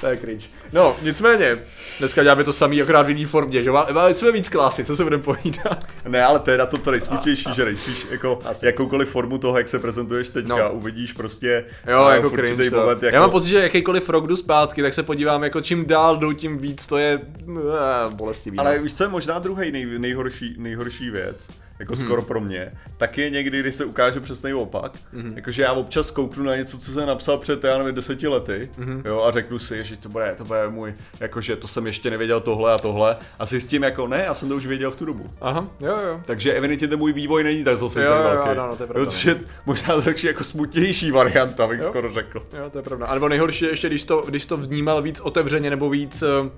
To 0.00 0.06
je 0.06 0.16
cringe. 0.16 0.46
No, 0.72 0.96
nicméně, 1.02 1.58
dneska 1.98 2.22
děláme 2.22 2.44
to 2.44 2.52
samý, 2.52 2.82
akorát 2.82 3.02
v 3.02 3.08
jiný 3.08 3.24
formě, 3.24 3.62
že? 3.62 3.70
Má- 3.70 3.86
Máme 3.92 4.14
jsme 4.14 4.32
víc 4.32 4.48
klasy, 4.48 4.84
co 4.84 4.96
se 4.96 5.04
budeme 5.04 5.22
povídat? 5.22 5.84
Ne, 6.08 6.24
ale 6.24 6.38
to 6.38 6.50
je 6.50 6.58
na 6.58 6.66
to 6.66 6.78
to 6.78 6.90
nejsmutnější, 6.90 7.54
že 7.54 7.64
nejspíš 7.64 8.06
jako 8.10 8.38
Asi. 8.44 8.66
jakoukoliv 8.66 9.08
formu 9.10 9.38
toho, 9.38 9.58
jak 9.58 9.68
se 9.68 9.78
prezentuješ 9.78 10.30
teďka, 10.30 10.56
No. 10.56 10.70
uvidíš 10.72 11.12
prostě 11.12 11.64
Jo, 11.90 12.08
eh, 12.10 12.14
jako 12.16 12.30
cringe. 12.30 12.70
moment, 12.70 12.88
Jako... 12.88 13.04
jako... 13.06 13.14
Já 13.16 13.20
mám 13.20 13.30
pocit, 13.30 13.48
že 13.48 13.58
jakýkoliv 13.62 14.08
rok 14.08 14.26
jdu 14.26 14.36
zpátky, 14.36 14.82
tak 14.82 14.94
se 14.94 15.02
podívám, 15.02 15.44
jako 15.44 15.60
čím 15.60 15.86
dál 15.86 16.16
jdou, 16.16 16.32
tím 16.32 16.58
víc 16.58 16.86
to 16.86 16.98
je 16.98 17.20
eh, 17.48 18.14
bolestivý. 18.14 18.58
Ale 18.58 18.76
no. 18.76 18.82
víš, 18.82 18.94
co 18.94 19.02
je 19.04 19.08
možná 19.08 19.38
druhý 19.38 19.72
nej, 19.72 19.86
nejhorší, 19.98 20.54
nejhorší 20.58 21.10
věc, 21.10 21.50
jako 21.78 21.94
hmm. 21.94 22.04
skoro 22.04 22.22
pro 22.22 22.40
mě, 22.40 22.72
tak 22.96 23.18
je 23.18 23.30
někdy, 23.30 23.60
když 23.60 23.74
se 23.74 23.84
ukáže 23.84 24.20
přesný 24.20 24.54
opak. 24.54 24.92
Hmm. 25.12 25.32
Jakože 25.36 25.62
já 25.62 25.72
občas 25.72 26.10
kouknu 26.10 26.44
na 26.44 26.56
něco, 26.56 26.78
co 26.78 26.90
jsem 26.90 27.06
napsal 27.06 27.38
před, 27.38 27.64
já 27.64 27.78
nevím, 27.78 27.94
deseti 27.94 28.28
lety, 28.28 28.70
hmm. 28.78 29.02
jo, 29.04 29.22
a 29.22 29.30
řeknu 29.30 29.58
si, 29.58 29.84
že 29.84 29.96
to 29.96 30.08
bude, 30.08 30.34
to 30.38 30.44
bude 30.44 30.68
můj, 30.68 30.94
jakože 31.20 31.56
to 31.56 31.68
jsem 31.68 31.86
ještě 31.86 32.10
nevěděl 32.10 32.40
tohle 32.40 32.72
a 32.72 32.78
tohle, 32.78 33.16
a 33.38 33.44
zjistím 33.44 33.82
jako, 33.82 34.06
ne, 34.06 34.22
já 34.26 34.34
jsem 34.34 34.48
to 34.48 34.56
už 34.56 34.66
věděl 34.66 34.90
v 34.90 34.96
tu 34.96 35.04
dobu. 35.04 35.30
Aha, 35.40 35.68
jo, 35.80 35.96
jo. 36.06 36.20
Takže 36.24 36.52
evidentně 36.52 36.88
ten 36.88 36.98
můj 36.98 37.12
vývoj 37.12 37.44
není 37.44 37.64
tak 37.64 37.78
zase 37.78 38.02
Jo, 38.02 38.10
tak 38.10 38.18
jo, 38.18 38.24
velký. 38.24 38.48
ano, 38.48 38.62
ano, 38.62 38.76
to 38.76 38.82
je 38.82 38.86
pravda, 38.86 39.04
Jo, 39.04 39.10
což 39.10 39.24
je 39.24 39.40
možná 39.66 39.94
jako 40.24 40.44
smutnější 40.44 41.10
varianta, 41.10 41.66
bych 41.66 41.80
Jo. 41.80 41.86
skoro 41.86 42.12
řekl. 42.12 42.42
Jo, 42.58 42.70
to 42.70 42.78
je 42.78 42.82
pravda. 42.82 43.06
A 43.06 43.14
nebo 43.14 43.28
nejhorší 43.28 43.64
je 43.64 43.70
ještě, 43.70 43.88
když 43.88 44.04
to, 44.04 44.24
když 44.26 44.46
to 44.46 44.56
vnímal 44.56 45.02
víc 45.02 45.20
otevřeně 45.20 45.70
nebo 45.70 45.90
víc 45.90 46.22
eh, 46.22 46.50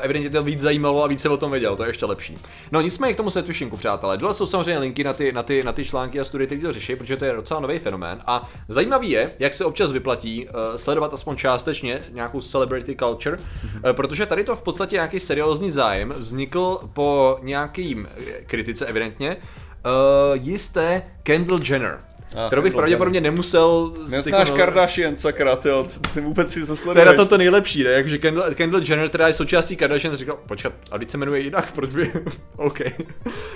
evidentně 0.00 0.30
to 0.30 0.42
víc 0.42 0.60
zajímalo 0.60 1.04
a 1.04 1.06
víc 1.06 1.20
se 1.20 1.28
o 1.28 1.36
tom 1.36 1.50
věděl, 1.50 1.76
to 1.76 1.82
je 1.82 1.88
ještě 1.88 2.06
lepší. 2.06 2.38
No 2.72 2.80
nicméně 2.80 3.14
k 3.14 3.16
tomu 3.16 3.30
setwishinku, 3.30 3.76
přátelé. 3.76 4.18
Dole 4.18 4.34
jsou 4.34 4.46
samozřejmě 4.46 4.78
linky 4.78 5.04
na 5.04 5.12
ty, 5.12 5.32
na 5.32 5.42
ty, 5.42 5.62
na 5.62 5.72
ty 5.72 5.84
články 5.84 6.20
a 6.20 6.24
studie, 6.24 6.46
které 6.46 6.60
to 6.60 6.72
řeší, 6.72 6.96
protože 6.96 7.16
to 7.16 7.24
je 7.24 7.32
docela 7.32 7.60
nový 7.60 7.78
fenomén. 7.78 8.20
A 8.26 8.48
zajímavý 8.68 9.10
je, 9.10 9.32
jak 9.38 9.54
se 9.54 9.64
občas 9.64 9.92
vyplatí 9.92 10.48
uh, 10.48 10.76
sledovat 10.76 11.14
aspoň 11.14 11.36
částečně 11.36 12.00
nějakou 12.12 12.40
celebrity 12.40 12.96
culture, 12.96 13.38
uh, 13.38 13.92
protože 13.92 14.26
tady 14.26 14.44
to 14.44 14.56
v 14.56 14.62
podstatě 14.62 14.96
nějaký 14.96 15.20
seriózní 15.20 15.70
zájem 15.70 16.14
vznikl 16.16 16.78
po 16.92 17.38
nějakým 17.42 18.08
eh, 18.16 18.44
kritice 18.46 18.86
evidentně, 18.86 19.36
uh, 19.36 20.42
jisté 20.42 21.02
Kendall 21.22 21.60
Jenner. 21.64 22.09
Ah, 22.36 22.46
kterou 22.46 22.62
bych 22.62 22.72
pravděpodobně 22.72 23.20
nemusel... 23.20 23.92
Neznáš 24.10 24.48
jako- 24.48 24.58
Kardashian, 24.58 25.16
sakra, 25.16 25.56
ty, 25.56 25.68
ty 26.14 26.20
vůbec 26.20 26.48
si 26.48 26.54
to 26.54 26.60
je 26.60 26.66
zasleduješ. 26.66 27.06
na 27.06 27.12
tom 27.12 27.28
to 27.28 27.38
nejlepší, 27.38 27.84
ne? 27.84 27.90
Jakože 27.90 28.18
Kendall, 28.18 28.54
Kendall 28.54 28.82
Jenner, 28.88 29.08
která 29.08 29.26
je 29.26 29.32
součástí 29.34 29.76
Kardashian, 29.76 30.14
říkal, 30.16 30.38
počkat, 30.46 30.72
a 30.90 30.98
teď 30.98 31.10
se 31.10 31.18
jmenuje 31.18 31.40
jinak, 31.40 31.72
proč 31.74 31.94
by... 31.94 32.12
OK. 32.56 32.80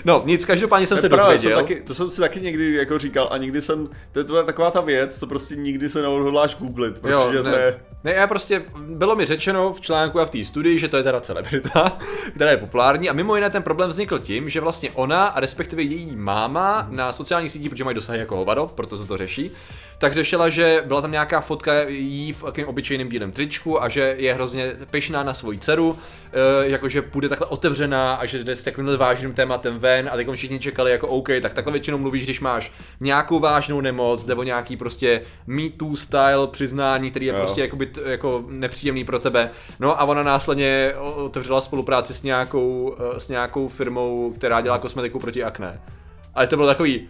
No, 0.04 0.22
nic, 0.26 0.44
každopádně 0.44 0.86
jsem 0.86 0.96
To 0.98 1.00
se 1.00 1.08
pravda, 1.08 1.32
dozvěděl. 1.32 1.58
Jsem 1.58 1.66
taky, 1.66 1.80
to 1.80 1.94
jsem 1.94 2.10
si 2.10 2.20
taky 2.20 2.40
někdy 2.40 2.74
jako 2.74 2.98
říkal 2.98 3.28
a 3.30 3.36
nikdy 3.38 3.62
jsem, 3.62 3.88
to 4.12 4.18
je, 4.18 4.24
to 4.24 4.36
je 4.36 4.44
taková 4.44 4.70
ta 4.70 4.80
věc, 4.80 5.18
co 5.18 5.26
prostě 5.26 5.56
nikdy 5.56 5.90
se 5.90 6.02
neodhodláš 6.02 6.56
googlit, 6.56 6.98
protože 6.98 7.12
jo, 7.12 7.42
to 7.42 7.42
ne. 7.42 7.50
je, 7.58 7.80
Ne, 8.04 8.12
já 8.12 8.26
prostě, 8.26 8.64
bylo 8.78 9.16
mi 9.16 9.26
řečeno 9.26 9.72
v 9.72 9.80
článku 9.80 10.20
a 10.20 10.24
v 10.24 10.30
té 10.30 10.44
studii, 10.44 10.78
že 10.78 10.88
to 10.88 10.96
je 10.96 11.02
teda 11.02 11.20
celebrita, 11.20 11.98
která 12.34 12.50
je 12.50 12.56
populární 12.56 13.10
a 13.10 13.12
mimo 13.12 13.34
jiné 13.34 13.50
ten 13.50 13.62
problém 13.62 13.90
vznikl 13.90 14.18
tím, 14.18 14.48
že 14.48 14.60
vlastně 14.60 14.90
ona 14.94 15.26
a 15.26 15.40
respektive 15.40 15.82
její 15.82 16.16
máma 16.16 16.86
na 16.90 17.12
sociálních 17.12 17.52
sítích, 17.52 17.70
protože 17.70 17.84
mají 17.84 17.94
dosahy 17.94 18.18
jako 18.18 18.36
hovado, 18.36 18.70
proto 18.74 18.96
se 18.96 19.06
to 19.06 19.16
řeší, 19.16 19.50
tak 19.98 20.14
řešila, 20.14 20.48
že 20.48 20.82
byla 20.86 21.00
tam 21.00 21.10
nějaká 21.10 21.40
fotka 21.40 21.82
jí 21.88 22.32
v 22.32 22.42
takovém 22.42 22.68
obyčejném 22.68 23.08
bílém 23.08 23.32
tričku 23.32 23.82
a 23.82 23.88
že 23.88 24.14
je 24.18 24.34
hrozně 24.34 24.72
pyšná 24.90 25.22
na 25.22 25.34
svoji 25.34 25.58
dceru, 25.58 25.98
e, 26.32 26.68
jakože 26.70 27.02
půjde 27.02 27.28
takhle 27.28 27.46
otevřená 27.46 28.14
a 28.14 28.26
že 28.26 28.44
jde 28.44 28.56
s 28.56 28.62
takovým 28.62 28.96
vážným 28.96 29.32
tématem 29.32 29.78
ven 29.78 30.08
a 30.12 30.16
teď 30.16 30.28
všichni 30.34 30.58
čekali 30.58 30.90
jako 30.90 31.08
OK, 31.08 31.28
tak 31.42 31.52
takhle 31.52 31.72
většinou 31.72 31.98
mluvíš, 31.98 32.24
když 32.24 32.40
máš 32.40 32.72
nějakou 33.00 33.40
vážnou 33.40 33.80
nemoc 33.80 34.26
nebo 34.26 34.42
nějaký 34.42 34.76
prostě 34.76 35.20
me 35.46 35.68
too 35.76 35.96
style 35.96 36.46
přiznání, 36.50 37.10
který 37.10 37.26
je 37.26 37.32
Jo. 37.32 37.38
prostě 37.38 37.60
jakoby, 37.60 37.88
jako 38.04 38.44
nepříjemný 38.48 39.04
pro 39.04 39.18
tebe. 39.18 39.50
No 39.80 40.00
a 40.00 40.04
ona 40.04 40.22
následně 40.22 40.92
otevřela 40.96 41.60
spolupráci 41.60 42.14
s 42.14 42.22
nějakou, 42.22 42.96
eh, 42.98 43.20
s 43.20 43.28
nějakou 43.28 43.68
firmou, 43.68 44.32
která 44.36 44.60
dělá 44.60 44.78
kosmetiku 44.78 45.18
proti 45.18 45.44
akné. 45.44 45.80
Ale 46.34 46.46
to 46.46 46.56
bylo 46.56 46.68
takový, 46.68 47.08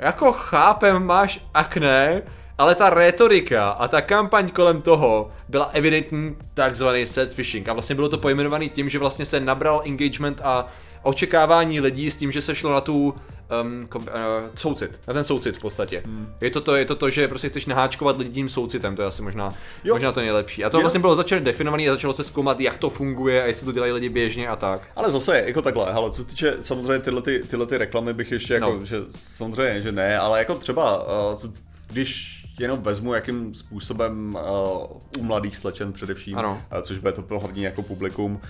jako 0.00 0.32
chápem, 0.32 1.06
máš 1.06 1.40
akné, 1.54 2.22
ale 2.58 2.74
ta 2.74 2.90
retorika 2.90 3.68
a 3.70 3.88
ta 3.88 4.00
kampaň 4.00 4.48
kolem 4.50 4.82
toho 4.82 5.30
byla 5.48 5.70
evidentní 5.72 6.36
takzvaný 6.54 7.06
set 7.06 7.34
phishing. 7.34 7.68
A 7.68 7.72
vlastně 7.72 7.94
bylo 7.94 8.08
to 8.08 8.18
pojmenovaný 8.18 8.68
tím, 8.68 8.88
že 8.88 8.98
vlastně 8.98 9.24
se 9.24 9.40
nabral 9.40 9.82
engagement 9.86 10.40
a 10.44 10.66
očekávání 11.02 11.80
lidí 11.80 12.10
s 12.10 12.16
tím, 12.16 12.32
že 12.32 12.40
se 12.42 12.54
šlo 12.54 12.72
na 12.72 12.80
tu 12.80 13.14
um, 13.62 13.82
kom, 13.88 14.02
uh, 14.02 14.08
soucit, 14.54 15.00
na 15.08 15.14
ten 15.14 15.24
soucit 15.24 15.56
v 15.56 15.60
podstatě. 15.60 16.02
Hmm. 16.06 16.32
Je, 16.40 16.50
to 16.50 16.60
to, 16.60 16.74
je 16.74 16.84
to 16.84 16.94
to, 16.96 17.10
že 17.10 17.28
prostě 17.28 17.48
chceš 17.48 17.66
naháčkovat 17.66 18.18
lidi 18.18 18.30
tím 18.30 18.48
soucitem, 18.48 18.96
to 18.96 19.02
je 19.02 19.08
asi 19.08 19.22
možná, 19.22 19.54
Jo. 19.84 19.94
možná 19.94 20.12
to 20.12 20.20
nejlepší. 20.20 20.64
A 20.64 20.70
to 20.70 20.76
Jenom- 20.76 20.82
vlastně 20.84 21.00
bylo 21.00 21.14
začalo 21.14 21.40
definovaný 21.42 21.88
a 21.88 21.92
začalo 21.92 22.12
se 22.12 22.24
zkoumat, 22.24 22.60
jak 22.60 22.78
to 22.78 22.90
funguje 22.90 23.42
a 23.42 23.46
jestli 23.46 23.64
to 23.66 23.72
dělají 23.72 23.92
lidi 23.92 24.08
běžně 24.08 24.48
a 24.48 24.56
tak. 24.56 24.82
ale 24.96 25.10
zase 25.10 25.42
jako 25.46 25.62
takhle, 25.62 25.92
hele, 25.92 26.10
co 26.10 26.22
se 26.22 26.28
týče 26.28 26.56
samozřejmě 26.60 26.98
tyhle, 26.98 27.22
ty, 27.22 27.42
tyhle 27.48 27.66
ty 27.66 27.78
reklamy 27.78 28.14
bych 28.14 28.32
ještě 28.32 28.54
jako, 28.54 28.66
No. 28.80 28.84
že 28.84 28.96
samozřejmě, 29.10 29.82
že 29.82 29.92
ne, 29.92 30.18
ale 30.18 30.38
jako 30.38 30.54
třeba, 30.54 31.02
uh, 31.30 31.36
co, 31.36 31.48
když 31.86 32.39
jenom 32.60 32.82
vezmu, 32.82 33.14
jakým 33.14 33.54
způsobem 33.54 34.34
uh, 34.34 35.20
u 35.20 35.22
mladých 35.22 35.56
slečen 35.56 35.92
především, 35.92 36.38
Ano. 36.38 36.62
Uh, 36.76 36.80
což 36.82 36.98
bude 36.98 37.12
to 37.12 37.22
pro 37.22 37.38
hlavně 37.40 37.64
jako 37.66 37.82
publikum, 37.82 38.32
uh, 38.32 38.40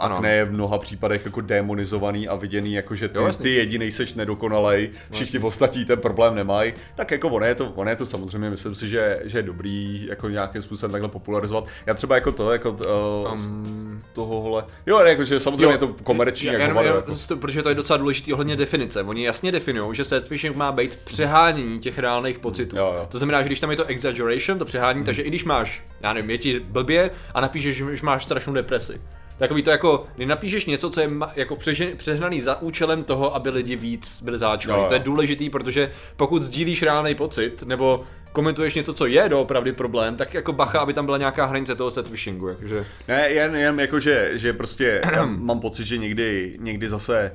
akné 0.00 0.34
je 0.34 0.44
v 0.44 0.52
mnoha 0.52 0.78
případech 0.78 1.24
jako 1.24 1.40
demonizovaný 1.40 2.28
a 2.28 2.34
viděný 2.34 2.72
jako, 2.74 2.94
že 2.94 3.08
ty, 3.08 3.18
Jo, 3.18 3.32
ty 3.32 3.54
jediný 3.54 3.92
seš 3.92 4.14
nedokonalej, 4.14 4.90
všichni 5.10 5.38
ostatní 5.38 5.84
ten 5.84 6.00
problém 6.00 6.34
nemají, 6.34 6.72
tak 6.96 7.10
jako 7.10 7.28
ono 7.28 7.46
je 7.46 7.54
to, 7.54 7.72
ono 7.74 7.90
je 7.90 7.96
to 7.96 8.04
samozřejmě, 8.04 8.50
myslím 8.50 8.74
si, 8.74 8.88
že, 8.88 9.20
že 9.24 9.38
je 9.38 9.42
dobrý 9.42 10.06
jako 10.06 10.28
nějakým 10.28 10.62
způsobem 10.62 10.92
takhle 10.92 11.08
popularizovat. 11.08 11.64
Já 11.86 11.94
třeba 11.94 12.14
jako 12.14 12.32
to, 12.32 12.52
jako 12.52 12.70
uh, 12.70 13.32
um, 13.32 13.66
z 13.66 13.86
tohohle, 14.12 14.64
jo, 14.86 14.98
jako, 14.98 15.24
že 15.24 15.40
samozřejmě 15.40 15.64
Jo, 15.64 15.70
je 15.70 15.78
to 15.78 15.88
komerční, 16.02 16.46
Já- 16.46 16.52
jako, 16.52 16.64
hovado, 16.68 16.88
jenom, 16.88 16.96
jako. 17.08 17.14
to- 17.28 17.36
protože 17.36 17.62
to 17.62 17.68
je 17.68 17.74
docela 17.74 17.96
důležitý 17.96 18.32
ohledně 18.32 18.56
definice. 18.56 19.02
Oni 19.02 19.24
jasně 19.24 19.52
definují, 19.52 19.94
že 19.96 20.04
set 20.04 20.28
phishing 20.28 20.56
má 20.56 20.72
být 20.72 20.98
přehánění 21.04 21.78
těch 21.78 21.98
reálných 21.98 22.38
pocitů. 22.38 22.76
Jo, 22.76 22.92
jo. 22.96 23.06
To 23.10 23.18
znamená, 23.18 23.42
že 23.42 23.48
když 23.48 23.57
tam 23.60 23.70
je 23.70 23.76
to 23.76 23.84
exaggeration, 23.84 24.58
to 24.58 24.64
přehání, 24.64 25.04
takže 25.04 25.22
i 25.22 25.28
když 25.28 25.44
máš, 25.44 25.82
já 26.02 26.12
nevím, 26.12 26.30
je 26.30 26.38
ti 26.38 26.60
blbě 26.60 27.10
a 27.34 27.40
napíšeš, 27.40 27.76
že 27.76 27.84
máš 28.02 28.24
strašnou 28.24 28.52
depresi. 28.52 29.00
Takový 29.38 29.62
to 29.62 29.70
jako, 29.70 30.06
kdy 30.16 30.26
napíšeš 30.26 30.66
něco, 30.66 30.90
co 30.90 31.00
je 31.00 31.10
jako 31.36 31.56
přehnaný 31.96 32.40
za 32.40 32.62
účelem 32.62 33.04
toho, 33.04 33.34
aby 33.34 33.50
lidi 33.50 33.76
víc 33.76 34.22
byli 34.22 34.38
záčkovaní. 34.38 34.84
To 34.88 34.94
je 34.94 35.00
důležitý, 35.00 35.50
protože 35.50 35.90
pokud 36.16 36.42
sdílíš 36.42 36.82
reálný 36.82 37.14
pocit, 37.14 37.62
nebo 37.62 38.04
komentuješ 38.32 38.74
něco, 38.74 38.92
co 38.92 39.06
je 39.06 39.28
doopravdy 39.28 39.72
problém, 39.72 40.16
tak 40.16 40.34
jako 40.34 40.52
bacha, 40.52 40.80
aby 40.80 40.92
tam 40.92 41.04
byla 41.06 41.18
nějaká 41.18 41.46
hranice 41.46 41.74
toho 41.74 41.90
set 41.90 42.08
phishingu. 42.08 42.48
Jakože, 42.48 42.86
Ne, 43.08 43.30
jen, 43.30 43.56
jen 43.56 43.80
jako, 43.80 44.00
že, 44.00 44.30
že 44.34 44.52
prostě 44.52 45.02
já 45.12 45.24
mám 45.26 45.60
pocit, 45.60 45.84
že 45.84 45.98
někdy, 45.98 46.56
někdy 46.60 46.88
zase, 46.88 47.32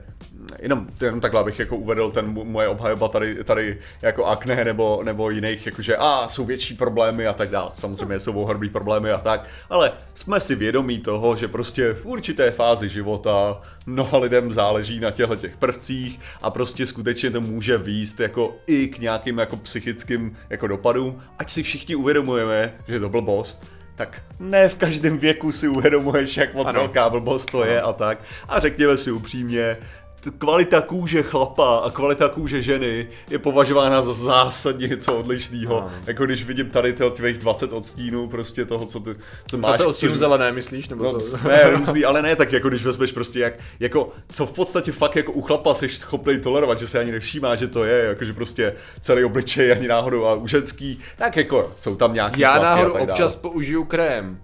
jenom, 0.63 0.88
jenom 1.01 1.20
takhle 1.20 1.41
abych 1.41 1.60
jako 1.60 1.77
uvedl 1.77 2.12
ten 2.12 2.34
moje 2.43 2.67
obhajoba 2.67 3.08
tady, 3.08 3.43
tady 3.43 3.77
jako 4.01 4.25
akné 4.25 4.65
nebo, 4.65 5.01
nebo 5.03 5.29
jiných, 5.29 5.65
jakože 5.65 5.98
a 5.98 6.27
jsou 6.27 6.46
větší 6.46 6.75
problémy 6.75 7.27
a 7.27 7.34
tak 7.34 7.50
dále. 7.50 7.72
Samozřejmě 7.74 8.20
jsou 8.20 8.34
ohromný 8.34 8.70
problémy 8.70 9.12
a 9.12 9.17
tak, 9.17 9.48
ale 9.70 9.91
jsme 10.13 10.39
si 10.39 10.55
vědomí 10.55 11.00
toho, 11.00 11.36
že 11.36 11.48
prostě 11.48 11.93
v 11.93 12.05
určité 12.05 12.51
fázi 12.51 12.89
života 12.89 13.62
mnoha 13.86 14.17
lidem 14.17 14.51
záleží 14.51 15.00
na 15.00 15.12
těchto 15.12 15.36
těch 15.36 15.58
prvcích 15.58 16.20
a 16.41 16.50
prostě 16.50 16.88
skutečně 16.88 17.32
to 17.32 17.41
může 17.41 17.77
výst 17.77 18.20
jako 18.20 18.55
i 18.67 18.88
k 18.88 19.00
nějakým 19.00 19.38
jako 19.38 19.58
psychickým 19.58 20.38
jako 20.50 20.67
dopadům, 20.67 21.20
ať 21.39 21.51
si 21.51 21.63
všichni 21.63 21.96
uvědomujeme, 21.96 22.74
že 22.88 22.93
je 22.93 23.00
to 23.00 23.10
blbost, 23.10 23.65
tak 23.96 24.22
ne 24.39 24.70
v 24.70 24.75
každém 24.75 25.17
věku 25.17 25.51
si 25.51 25.67
uvědomuješ, 25.67 26.38
jak 26.38 26.53
moc 26.53 26.67
Ano. 26.67 26.79
velká 26.79 27.10
blbost 27.10 27.51
to 27.51 27.65
je 27.65 27.82
a 27.82 27.93
tak. 27.93 28.17
A 28.50 28.60
řekněme 28.60 28.98
si 28.98 29.12
upřímně, 29.12 29.77
kvalita 30.32 30.82
kůže 30.82 31.24
chlapa 31.24 31.77
a 31.77 31.89
kvalita 31.92 32.30
kůže 32.30 32.62
ženy 32.62 33.08
je 33.30 33.39
považována 33.39 34.01
za 34.01 34.13
zásadně 34.13 34.88
něco 34.88 35.15
odlišného. 35.18 35.82
Ano. 35.82 35.92
Jako 36.08 36.25
když 36.25 36.46
vidím 36.46 36.70
tady 36.70 36.94
ty 36.94 37.03
tvých 37.12 37.38
20 37.38 37.74
odstínů 37.74 38.27
prostě 38.27 38.65
toho, 38.65 38.86
co 38.86 39.00
ty 39.00 39.15
co 39.48 39.58
máš. 39.58 39.72
máš 39.72 39.80
co 39.80 39.88
odstínu 39.89 40.12
což- 40.12 40.20
zelené, 40.20 40.51
myslíš? 40.51 40.89
Nebo 40.89 41.03
No, 41.03 41.20
co? 41.20 41.38
ne, 41.48 41.70
různý, 41.70 42.06
ale 42.06 42.22
ne, 42.22 42.36
tak 42.36 42.51
jako 42.53 42.70
když 42.70 42.86
vezmeš 42.86 43.12
prostě 43.12 43.39
jak, 43.39 43.53
jako, 43.80 44.10
co 44.30 44.46
v 44.46 44.51
podstatě 44.51 44.92
fakt 44.92 45.15
jako 45.15 45.32
u 45.32 45.42
chlapa 45.42 45.74
jsi 45.74 45.89
schopný 45.89 46.39
tolerovat, 46.39 46.80
že 46.80 46.88
se 46.88 47.00
ani 47.00 47.12
nevšímá, 47.12 47.56
že 47.56 47.68
to 47.68 47.84
je, 47.84 48.03
jakože 48.03 48.34
prostě 48.34 48.75
celý 49.01 49.24
obličej 49.24 49.72
ani 49.72 49.88
náhodou 49.88 50.25
a 50.25 50.34
u 50.36 50.48
ženský, 50.48 51.00
tak 51.18 51.38
jako 51.38 51.72
jsou 51.80 51.96
tam 51.96 52.13
nějaký 52.13 52.42
Já 52.42 52.60
náhodou 52.62 52.94
občas 52.94 53.36
použiju 53.36 53.84
krém, 53.84 54.42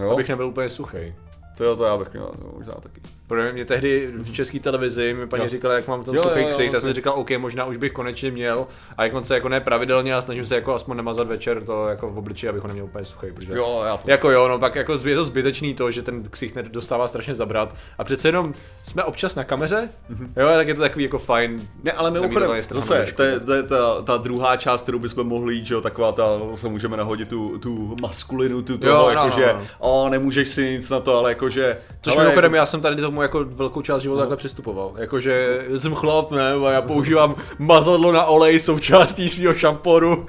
jo? 0.00 0.10
abych 0.10 0.28
nebyl 0.28 0.46
úplně 0.48 0.68
suchý. 0.68 1.14
To 1.56 1.64
jo, 1.64 1.76
to 1.76 1.84
já 1.84 1.96
bych 1.96 2.12
měl, 2.12 2.30
no, 2.42 2.50
možná 2.56 2.72
taky. 2.72 3.00
Protože 3.30 3.52
mě 3.52 3.64
tehdy 3.64 4.08
v 4.16 4.32
české 4.32 4.60
televizi 4.60 5.14
mi 5.14 5.26
paní 5.26 5.42
Jo. 5.42 5.48
říkala, 5.48 5.74
jak 5.74 5.88
mám 5.88 6.04
ten 6.04 6.14
Jo, 6.14 6.22
suchý 6.22 6.44
ksicht, 6.44 6.72
tak 6.72 6.80
jsem 6.80 6.92
říkal, 6.92 7.12
OK, 7.16 7.30
možná 7.38 7.64
už 7.64 7.76
bych 7.76 7.92
konečně 7.92 8.30
měl. 8.30 8.66
A 8.96 9.04
jak 9.04 9.14
on 9.14 9.24
se 9.24 9.34
jako 9.34 9.48
ne 9.48 9.60
pravidelně 9.60 10.14
a 10.14 10.20
snažím 10.20 10.46
se 10.46 10.54
jako 10.54 10.74
aspoň 10.74 10.96
nemazat 10.96 11.28
večer 11.28 11.64
to 11.64 11.88
jako 11.88 12.10
v 12.10 12.18
obličeji, 12.18 12.50
abych 12.50 12.62
ho 12.62 12.68
neměl 12.68 12.84
úplně 12.84 13.04
suchý. 13.04 13.26
Protože... 13.34 13.54
Jo, 13.54 13.82
já 13.86 13.96
to. 13.96 14.10
Jako 14.10 14.30
jo, 14.30 14.48
no 14.48 14.58
pak 14.58 14.74
jako 14.74 14.92
je 15.04 15.14
to 15.14 15.24
zbytečný 15.24 15.74
to, 15.74 15.90
že 15.90 16.02
ten 16.02 16.28
ksicht 16.30 16.54
nedostává 16.54 17.08
strašně 17.08 17.34
zabrat. 17.34 17.74
A 17.98 18.04
přece 18.04 18.28
jenom 18.28 18.54
jsme 18.82 19.04
občas 19.04 19.34
na 19.34 19.44
kameře, 19.44 19.88
jo, 20.36 20.48
tak 20.48 20.68
je 20.68 20.74
to 20.74 20.80
takový 20.80 21.04
jako 21.04 21.18
fajn. 21.18 21.68
Ne, 21.82 21.92
ale 21.92 22.10
mimochodem, 22.10 22.62
stranu 22.62 22.80
zase, 22.80 23.12
to 23.16 23.22
je, 23.22 23.40
to 23.40 23.52
je 23.52 23.62
ta, 23.62 24.02
ta 24.02 24.16
druhá 24.16 24.56
část, 24.56 24.82
kterou 24.82 24.98
bychom 24.98 25.26
mohli 25.26 25.54
jít, 25.54 25.66
že 25.66 25.74
jo, 25.74 25.80
taková 25.80 26.12
ta, 26.12 26.40
zase 26.50 26.68
můžeme 26.68 26.96
nahodit 26.96 27.28
tu, 27.28 27.58
tu 27.58 27.96
maskulinu, 28.00 28.62
tu 28.62 28.78
toho, 28.78 28.92
Jo, 28.92 29.14
no, 29.14 29.22
jakože, 29.22 29.46
no, 29.46 29.58
no. 29.58 29.66
o, 29.78 30.08
nemůžeš 30.08 30.48
si 30.48 30.70
nic 30.70 30.88
na 30.90 31.00
to, 31.00 31.18
ale 31.18 31.30
jakože, 31.30 31.78
Což 32.02 32.14
ale 32.14 32.24
mimochodem, 32.24 32.52
jako, 32.52 32.56
já 32.56 32.66
jsem 32.66 32.80
tady 32.80 33.02
tomu 33.02 33.22
jako 33.22 33.44
velkou 33.44 33.82
část 33.82 34.02
života 34.02 34.20
takhle 34.20 34.36
přistupoval. 34.36 34.94
Jakože 34.96 35.64
jsem 35.78 35.94
chlap, 35.94 36.30
ne, 36.30 36.52
a 36.52 36.70
já 36.70 36.82
používám 36.82 37.34
mazadlo 37.58 38.12
na 38.12 38.24
olej 38.24 38.60
součástí 38.60 39.28
svého 39.28 39.54
šamponu 39.54 40.26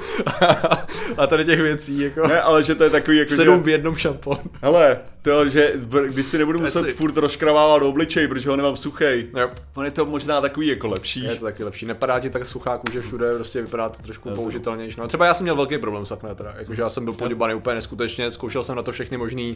a 1.18 1.28
tady 1.28 1.46
těch 1.46 1.62
věcí, 1.62 2.00
jako 2.00 2.28
ne, 2.28 2.42
ale 2.42 2.64
že 2.64 2.76
to 2.76 2.84
je 2.84 2.90
takový, 2.90 3.18
jako, 3.18 3.36
sedm 3.36 3.58
že, 3.58 3.64
v 3.64 3.70
jednom 3.70 3.96
šampon. 3.96 4.38
hele, 4.62 5.00
to, 5.22 5.50
že 5.50 5.74
když 6.08 6.26
si 6.26 6.38
nebudu 6.38 6.60
muset 6.60 6.80
Asi- 6.86 6.94
furt 6.94 7.18
rozkravávat 7.18 7.82
obličej, 7.84 8.28
protože 8.28 8.50
ho 8.50 8.56
nemám 8.56 8.78
suchej, 8.78 9.28
Jo. 9.38 9.50
on 9.76 9.86
je 9.86 9.92
to 9.92 10.06
možná 10.06 10.42
takový 10.42 10.68
jako 10.68 10.88
lepší. 10.88 11.24
Je 11.24 11.36
to 11.36 11.46
taky 11.46 11.64
lepší, 11.64 11.86
nepadá 11.86 12.20
ti 12.20 12.30
tak 12.30 12.46
suchá 12.46 12.78
kůže 12.78 13.02
všude, 13.02 13.36
prostě 13.36 13.62
vypadá 13.62 13.90
to 13.90 14.04
trošku 14.04 14.30
použitelnější. 14.30 15.00
No, 15.00 15.08
třeba 15.08 15.26
já 15.26 15.34
jsem 15.34 15.44
měl 15.44 15.56
velký 15.56 15.78
problém 15.78 16.06
s 16.06 16.12
akné 16.12 16.36
teda, 16.36 16.54
jakože 16.58 16.82
já 16.82 16.90
jsem 16.90 17.04
byl 17.04 17.14
poděbaný 17.14 17.54
úplně 17.54 17.76
neskutečně, 17.76 18.32
zkoušel 18.32 18.64
jsem 18.64 18.76
na 18.76 18.84
to 18.84 18.92
všechny 18.92 19.18
možné 19.18 19.54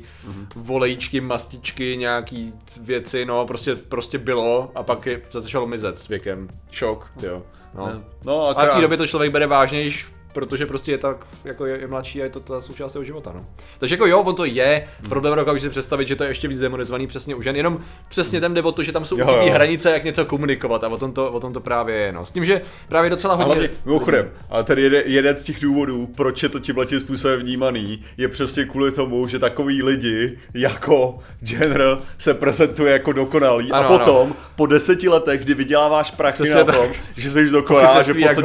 volejčky, 0.55 1.21
mastičky, 1.21 1.97
nějaký 1.97 2.53
věci, 2.81 3.25
no 3.25 3.45
prostě, 3.47 3.75
prostě 3.75 4.17
bylo 4.17 4.71
a 4.75 4.83
pak 4.83 5.05
je, 5.05 5.21
začalo 5.31 5.67
mizet 5.67 5.97
s 5.97 6.07
věkem. 6.07 6.47
Šok, 6.71 7.07
jo. 7.21 7.43
No. 7.73 8.01
No, 8.25 8.47
A 8.59 8.65
v 8.65 8.69
té 8.75 8.81
době 8.81 8.97
to 8.97 9.07
člověk 9.07 9.31
bere 9.31 9.47
vážnějš, 9.47 10.07
protože 10.35 10.65
prostě 10.65 10.91
je 10.91 10.97
tak, 10.97 11.17
jako 11.45 11.65
je, 11.65 11.77
je 11.77 11.87
mladší 11.87 12.21
a 12.21 12.23
je 12.23 12.29
to 12.29 12.39
ta 12.39 12.61
součást 12.61 12.95
jeho 12.95 13.03
života, 13.03 13.31
no. 13.35 13.45
Takže 13.79 13.95
jako 13.95 14.07
jo, 14.07 14.21
on 14.21 14.35
to 14.35 14.45
je, 14.45 14.87
problém 15.09 15.35
dokážu 15.35 15.59
si 15.59 15.69
představit, 15.69 16.07
že 16.07 16.15
to 16.15 16.23
je 16.23 16.29
ještě 16.29 16.47
víc 16.47 16.59
demonizovaný 16.59 17.07
přesně 17.07 17.35
u 17.35 17.41
žen, 17.41 17.55
jenom 17.55 17.79
přesně 18.09 18.41
tam 18.41 18.53
jde 18.53 18.61
o 18.61 18.71
to, 18.71 18.83
že 18.83 18.91
tam 18.91 19.05
jsou 19.05 19.19
Jo, 19.19 19.25
určitý 19.25 19.47
jo. 19.47 19.53
hranice, 19.53 19.91
jak 19.91 20.03
něco 20.03 20.25
komunikovat 20.25 20.83
a 20.83 20.87
o 20.87 20.97
tom 20.97 21.11
to, 21.11 21.31
o 21.31 21.39
tom 21.39 21.53
to 21.53 21.59
právě 21.59 21.95
je, 21.95 22.11
no. 22.11 22.25
S 22.25 22.31
tím, 22.31 22.45
že 22.45 22.61
právě 22.87 23.09
docela 23.09 23.33
ale 23.33 23.45
hodně... 23.45 23.59
hlavně, 23.59 23.77
mimochodem, 23.85 24.31
ale 24.49 24.63
ten 24.63 24.79
jeden, 24.79 25.03
jeden 25.05 25.37
z 25.37 25.43
těch 25.43 25.59
důvodů, 25.59 26.07
proč 26.15 26.43
je 26.43 26.49
to 26.49 26.59
tímhle 26.59 26.85
tím 26.85 26.99
způsobem 26.99 27.39
vnímaný, 27.39 28.03
je 28.17 28.27
přesně 28.27 28.65
kvůli 28.65 28.91
tomu, 28.91 29.27
že 29.27 29.39
takový 29.39 29.83
lidi 29.83 30.37
jako 30.53 31.19
Jenner 31.41 31.97
se 32.17 32.33
prezentuje 32.33 32.93
jako 32.93 33.11
dokonalý 33.11 33.71
Ano, 33.71 33.83
a 33.83 33.87
ano. 33.87 33.99
potom 33.99 34.35
po 34.55 34.65
deseti 34.65 35.09
letech, 35.09 35.41
kdy 35.41 35.53
vyděláváš 35.53 36.11
prachy 36.11 36.49
na 36.49 36.63
tak. 36.63 36.75
tom, 36.75 36.87
že 37.17 37.31
jsi 37.31 37.49
dokonalá, 37.49 38.01
že 38.01 38.13
v 38.13 38.19
jako 38.19 38.41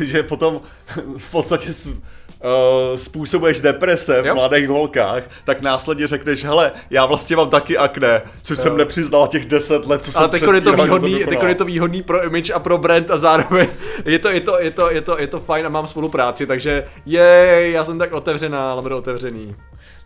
že 0.00 0.22
potom 0.22 0.60
v 1.18 1.30
podstatě 1.30 1.72
s, 1.72 1.94
Uh, 2.44 2.96
způsobuješ 2.96 3.60
deprese 3.60 4.22
v 4.22 4.26
Jo. 4.26 4.34
mladých 4.34 4.68
holkách, 4.68 5.22
tak 5.44 5.60
následně 5.60 6.06
řekneš, 6.06 6.44
hele, 6.44 6.72
já 6.90 7.06
vlastně 7.06 7.36
mám 7.36 7.50
taky 7.50 7.78
akné, 7.78 8.22
což 8.42 8.58
jsem 8.58 8.76
nepřiznala 8.76 9.26
těch 9.26 9.46
10 9.46 9.86
let, 9.86 10.04
co 10.04 10.18
Ale 10.18 10.24
jsem 10.24 10.30
teď 10.30 10.42
je 10.54 10.60
to 10.60 10.72
výhodný, 10.72 11.20
je 11.48 11.54
to 11.54 11.64
výhodný 11.64 12.02
pro 12.02 12.24
image 12.24 12.50
a 12.50 12.58
pro 12.58 12.78
brand 12.78 13.10
a 13.10 13.16
zároveň 13.16 13.68
je 14.04 14.18
to, 14.18 14.28
je 14.30 14.40
to, 14.40 14.60
je 14.60 14.70
to, 14.70 14.90
je 14.90 15.00
to, 15.00 15.18
je 15.18 15.26
to 15.26 15.40
fajn 15.40 15.66
a 15.66 15.68
mám 15.68 15.86
spolupráci, 15.86 16.46
takže 16.46 16.84
jej, 17.06 17.72
já 17.72 17.84
jsem 17.84 17.98
tak 17.98 18.12
otevřená, 18.12 18.74
lomeno 18.74 18.96
otevřený. 18.96 19.56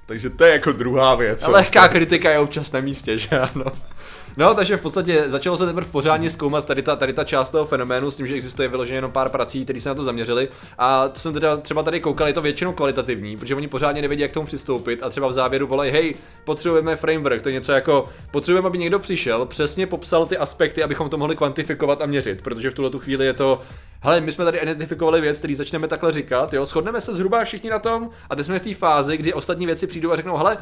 Takže 0.06 0.30
to 0.30 0.44
je 0.44 0.52
jako 0.52 0.72
druhá 0.72 1.14
věc. 1.14 1.44
co 1.44 1.50
Lehká 1.50 1.88
kritika 1.88 2.30
je 2.30 2.38
občas 2.38 2.72
na 2.72 2.80
místě, 2.80 3.18
že 3.18 3.28
ano. 3.38 3.64
No, 4.36 4.54
takže 4.54 4.76
v 4.76 4.80
podstatě 4.80 5.24
začalo 5.26 5.56
se 5.56 5.66
teprve 5.66 5.86
pořádně 5.90 6.30
zkoumat 6.30 6.66
tady 6.66 6.82
ta, 6.82 6.96
tady 6.96 7.12
ta 7.12 7.24
část 7.24 7.50
toho 7.50 7.66
fenoménu 7.66 8.10
s 8.10 8.16
tím, 8.16 8.26
že 8.26 8.34
existuje 8.34 8.68
vyloženě 8.68 8.96
jenom 8.96 9.12
pár 9.12 9.28
prací, 9.28 9.64
které 9.64 9.80
se 9.80 9.88
na 9.88 9.94
to 9.94 10.02
zaměřili. 10.02 10.48
A 10.78 11.08
co 11.08 11.22
jsem 11.22 11.34
teda 11.34 11.56
třeba 11.56 11.82
tady 11.82 12.00
koukal, 12.00 12.26
je 12.26 12.32
to 12.32 12.42
většinou 12.42 12.72
kvalitativní, 12.72 13.36
protože 13.36 13.54
oni 13.54 13.68
pořádně 13.68 14.02
nevědí, 14.02 14.22
jak 14.22 14.30
k 14.30 14.34
tomu 14.34 14.46
přistoupit 14.46 15.02
a 15.02 15.08
třeba 15.08 15.28
v 15.28 15.32
závěru 15.32 15.66
volají, 15.66 15.92
hej, 15.92 16.14
potřebujeme 16.44 16.96
framework, 16.96 17.42
to 17.42 17.48
je 17.48 17.52
něco 17.52 17.72
jako, 17.72 18.08
potřebujeme, 18.30 18.66
aby 18.66 18.78
někdo 18.78 18.98
přišel, 18.98 19.46
přesně 19.46 19.86
popsal 19.86 20.26
ty 20.26 20.38
aspekty, 20.38 20.82
abychom 20.82 21.10
to 21.10 21.16
mohli 21.16 21.36
kvantifikovat 21.36 22.02
a 22.02 22.06
měřit, 22.06 22.42
protože 22.42 22.70
v 22.70 22.74
tuhle 22.74 22.90
tu 22.90 22.98
chvíli 22.98 23.26
je 23.26 23.32
to, 23.32 23.62
hele, 24.02 24.20
my 24.20 24.32
jsme 24.32 24.44
tady 24.44 24.58
identifikovali 24.58 25.20
věc, 25.20 25.38
který 25.38 25.54
začneme 25.54 25.88
takhle 25.88 26.12
říkat, 26.12 26.54
jo, 26.54 26.64
shodneme 26.64 27.00
se 27.00 27.14
zhruba 27.14 27.44
všichni 27.44 27.70
na 27.70 27.78
tom 27.78 28.10
a 28.30 28.36
teď 28.36 28.46
jsme 28.46 28.58
v 28.58 28.62
té 28.62 28.74
fázi, 28.74 29.16
kdy 29.16 29.32
ostatní 29.32 29.66
věci 29.66 29.86
přijdou 29.86 30.12
a 30.12 30.16
řeknou, 30.16 30.36
hele, 30.36 30.58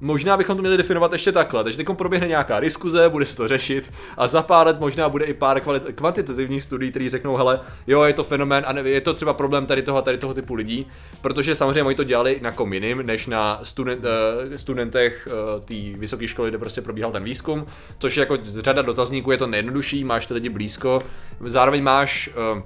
Možná 0.00 0.36
bychom 0.36 0.56
to 0.56 0.62
měli 0.62 0.76
definovat 0.76 1.12
ještě 1.12 1.32
takhle, 1.32 1.64
takže 1.64 1.76
teď 1.76 1.86
proběhne 1.96 2.28
nějaká 2.28 2.60
diskuze, 2.60 3.08
bude 3.08 3.26
se 3.26 3.36
to 3.36 3.48
řešit 3.48 3.92
a 4.16 4.26
za 4.26 4.42
pár 4.42 4.66
let 4.66 4.80
možná 4.80 5.08
bude 5.08 5.24
i 5.24 5.34
pár 5.34 5.58
kvalit- 5.58 5.92
kvantitativních 5.94 6.62
studií, 6.62 6.90
které 6.90 7.08
řeknou, 7.10 7.36
hele, 7.36 7.60
jo, 7.86 8.02
je 8.02 8.12
to 8.12 8.24
fenomén 8.24 8.64
a 8.66 8.72
ne, 8.72 8.80
je 8.80 9.00
to 9.00 9.14
třeba 9.14 9.32
problém 9.32 9.66
tady 9.66 9.82
toho 9.82 9.98
a 9.98 10.02
tady 10.02 10.18
toho 10.18 10.34
typu 10.34 10.54
lidí, 10.54 10.86
protože 11.20 11.54
samozřejmě 11.54 11.82
oni 11.82 11.94
to 11.94 12.04
dělali 12.04 12.38
na 12.42 12.52
kom 12.52 12.72
jiným, 12.72 13.06
než 13.06 13.26
na 13.26 13.60
student, 13.62 14.04
uh, 14.04 14.56
studentech 14.56 15.28
uh, 15.30 15.64
té 15.64 15.98
vysoké 15.98 16.28
školy, 16.28 16.50
kde 16.50 16.58
prostě 16.58 16.80
probíhal 16.80 17.12
ten 17.12 17.24
výzkum, 17.24 17.66
což 17.98 18.16
je 18.16 18.20
jako 18.20 18.38
řada 18.42 18.82
dotazníků, 18.82 19.30
je 19.30 19.38
to 19.38 19.46
nejjednodušší, 19.46 20.04
máš 20.04 20.26
ty 20.26 20.34
lidi 20.34 20.48
blízko, 20.48 21.02
zároveň 21.46 21.82
máš 21.82 22.30
uh, 22.54 22.62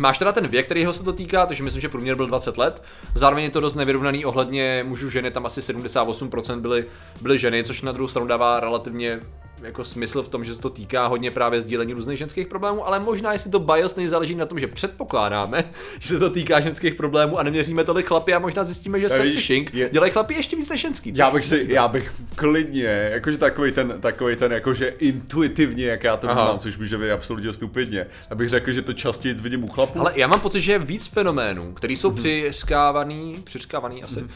Máš 0.00 0.18
teda 0.18 0.32
ten 0.32 0.48
věk, 0.48 0.64
kterýho 0.64 0.92
se 0.92 1.04
to 1.04 1.12
týká, 1.12 1.46
takže 1.46 1.62
myslím, 1.62 1.80
že 1.80 1.88
průměr 1.88 2.16
byl 2.16 2.26
20 2.26 2.58
let. 2.58 2.82
Zároveň 3.14 3.44
je 3.44 3.50
to 3.50 3.60
dost 3.60 3.74
nevyrovnaný 3.74 4.24
ohledně 4.24 4.84
mužů 4.88 5.10
ženy, 5.10 5.30
tam 5.30 5.46
asi 5.46 5.60
78% 5.60 6.60
byly, 6.60 6.84
byly 7.20 7.38
ženy, 7.38 7.64
což 7.64 7.82
na 7.82 7.92
druhou 7.92 8.08
stranu 8.08 8.26
dává 8.26 8.60
relativně 8.60 9.20
jako 9.62 9.84
smysl 9.84 10.22
v 10.22 10.28
tom, 10.28 10.44
že 10.44 10.54
se 10.54 10.60
to 10.60 10.70
týká 10.70 11.06
hodně 11.06 11.30
právě 11.30 11.60
sdílení 11.60 11.92
různých 11.92 12.18
ženských 12.18 12.46
problémů, 12.46 12.86
ale 12.86 13.00
možná 13.00 13.32
jestli 13.32 13.50
to 13.50 13.58
bias 13.58 13.96
nejzáleží 13.96 14.34
na 14.34 14.46
tom, 14.46 14.60
že 14.60 14.66
předpokládáme, 14.66 15.64
že 15.98 16.08
se 16.08 16.18
to 16.18 16.30
týká 16.30 16.60
ženských 16.60 16.94
problémů 16.94 17.38
a 17.38 17.42
neměříme 17.42 17.84
tolik 17.84 18.06
chlapy 18.06 18.34
a 18.34 18.38
možná 18.38 18.64
zjistíme, 18.64 19.00
že 19.00 19.06
víš, 19.06 19.16
selfishing 19.16 19.74
je- 19.74 19.90
dělají 19.92 20.12
chlapy 20.12 20.34
ještě 20.34 20.56
víc 20.56 20.70
než 20.70 20.80
ženský. 20.80 21.12
Já 21.16 21.30
bych 21.30 21.44
si, 21.44 21.66
já 21.68 21.88
bych 21.88 22.12
klidně, 22.34 23.08
jakože 23.12 23.38
takový 23.38 23.72
ten, 23.72 23.94
takový 24.00 24.36
ten, 24.36 24.52
jakože 24.52 24.88
intuitivně, 24.88 25.86
jak 25.86 26.04
já 26.04 26.16
to 26.16 26.26
mám, 26.26 26.58
což 26.58 26.78
může 26.78 26.98
být 26.98 27.10
absolutně 27.10 27.52
stupidně, 27.52 28.06
abych 28.30 28.48
řekl, 28.48 28.72
že 28.72 28.82
to 28.82 28.92
častěji 28.92 29.34
vidím 29.34 29.64
u 29.64 29.68
chlapů. 29.68 30.00
Ale 30.00 30.12
já 30.14 30.26
mám 30.26 30.40
pocit, 30.40 30.60
že 30.60 30.72
je 30.72 30.78
víc 30.78 31.06
fenoménů, 31.06 31.72
který 31.72 31.96
jsou 31.96 32.10
přiřkávaný, 32.10 33.42
přiřkávaný 33.44 34.02
asi, 34.04 34.20
uh, 34.22 34.28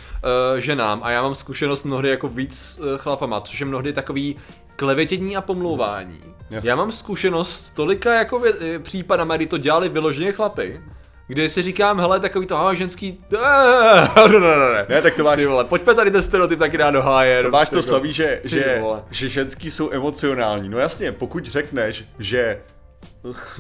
ženám 0.59 1.01
a 1.03 1.11
já 1.11 1.23
mám 1.23 1.35
zkušenost 1.35 1.85
mnohdy 1.85 2.09
jako 2.09 2.29
víc 2.29 2.79
uh, 2.83 2.99
chlapama, 2.99 3.41
což 3.41 3.61
je 3.61 3.67
mnohdy 3.67 3.93
takový 3.93 4.37
klevětění 4.77 5.37
a 5.37 5.41
pomlouvání. 5.41 6.21
Jo. 6.51 6.61
Já 6.65 6.77
mám 6.77 6.93
zkušenost 6.93 7.71
tolika 7.75 8.15
jako 8.15 8.39
vě- 8.39 8.55
eh, 8.61 8.79
případama, 8.79 9.37
kdy 9.37 9.47
to 9.47 9.59
dělali 9.59 9.89
vyloženě 9.89 10.33
chlapy, 10.33 10.81
kdy 11.27 11.49
si 11.49 11.63
říkám, 11.63 12.01
hele, 12.01 12.21
takový 12.21 12.47
to, 12.47 12.57
aha, 12.57 12.75
ženský, 12.75 13.21
ne, 13.31 13.39
ne, 14.33 14.39
ne, 14.41 14.75
ne. 14.75 14.87
Ne, 14.89 15.03
tak 15.03 15.15
to 15.15 15.25
máš, 15.25 15.37
Ty 15.37 15.47
vole, 15.47 15.65
pojďme 15.65 15.95
tady 15.95 16.11
ten 16.11 16.23
stereotyp 16.23 16.59
taky 16.59 16.79
dát 16.79 16.91
do 16.91 17.03
háje. 17.03 17.43
to 17.43 17.51
máš 17.51 17.69
prostě 17.71 17.75
to 17.75 17.95
jako- 17.95 18.01
samý, 18.03 18.13
že, 18.13 18.41
že, 18.45 18.83
že 19.11 19.29
ženský 19.29 19.71
jsou 19.71 19.91
emocionální. 19.93 20.69
No 20.69 20.79
jasně, 20.79 21.13
pokud 21.13 21.47
řekneš, 21.47 22.05
že 22.19 22.61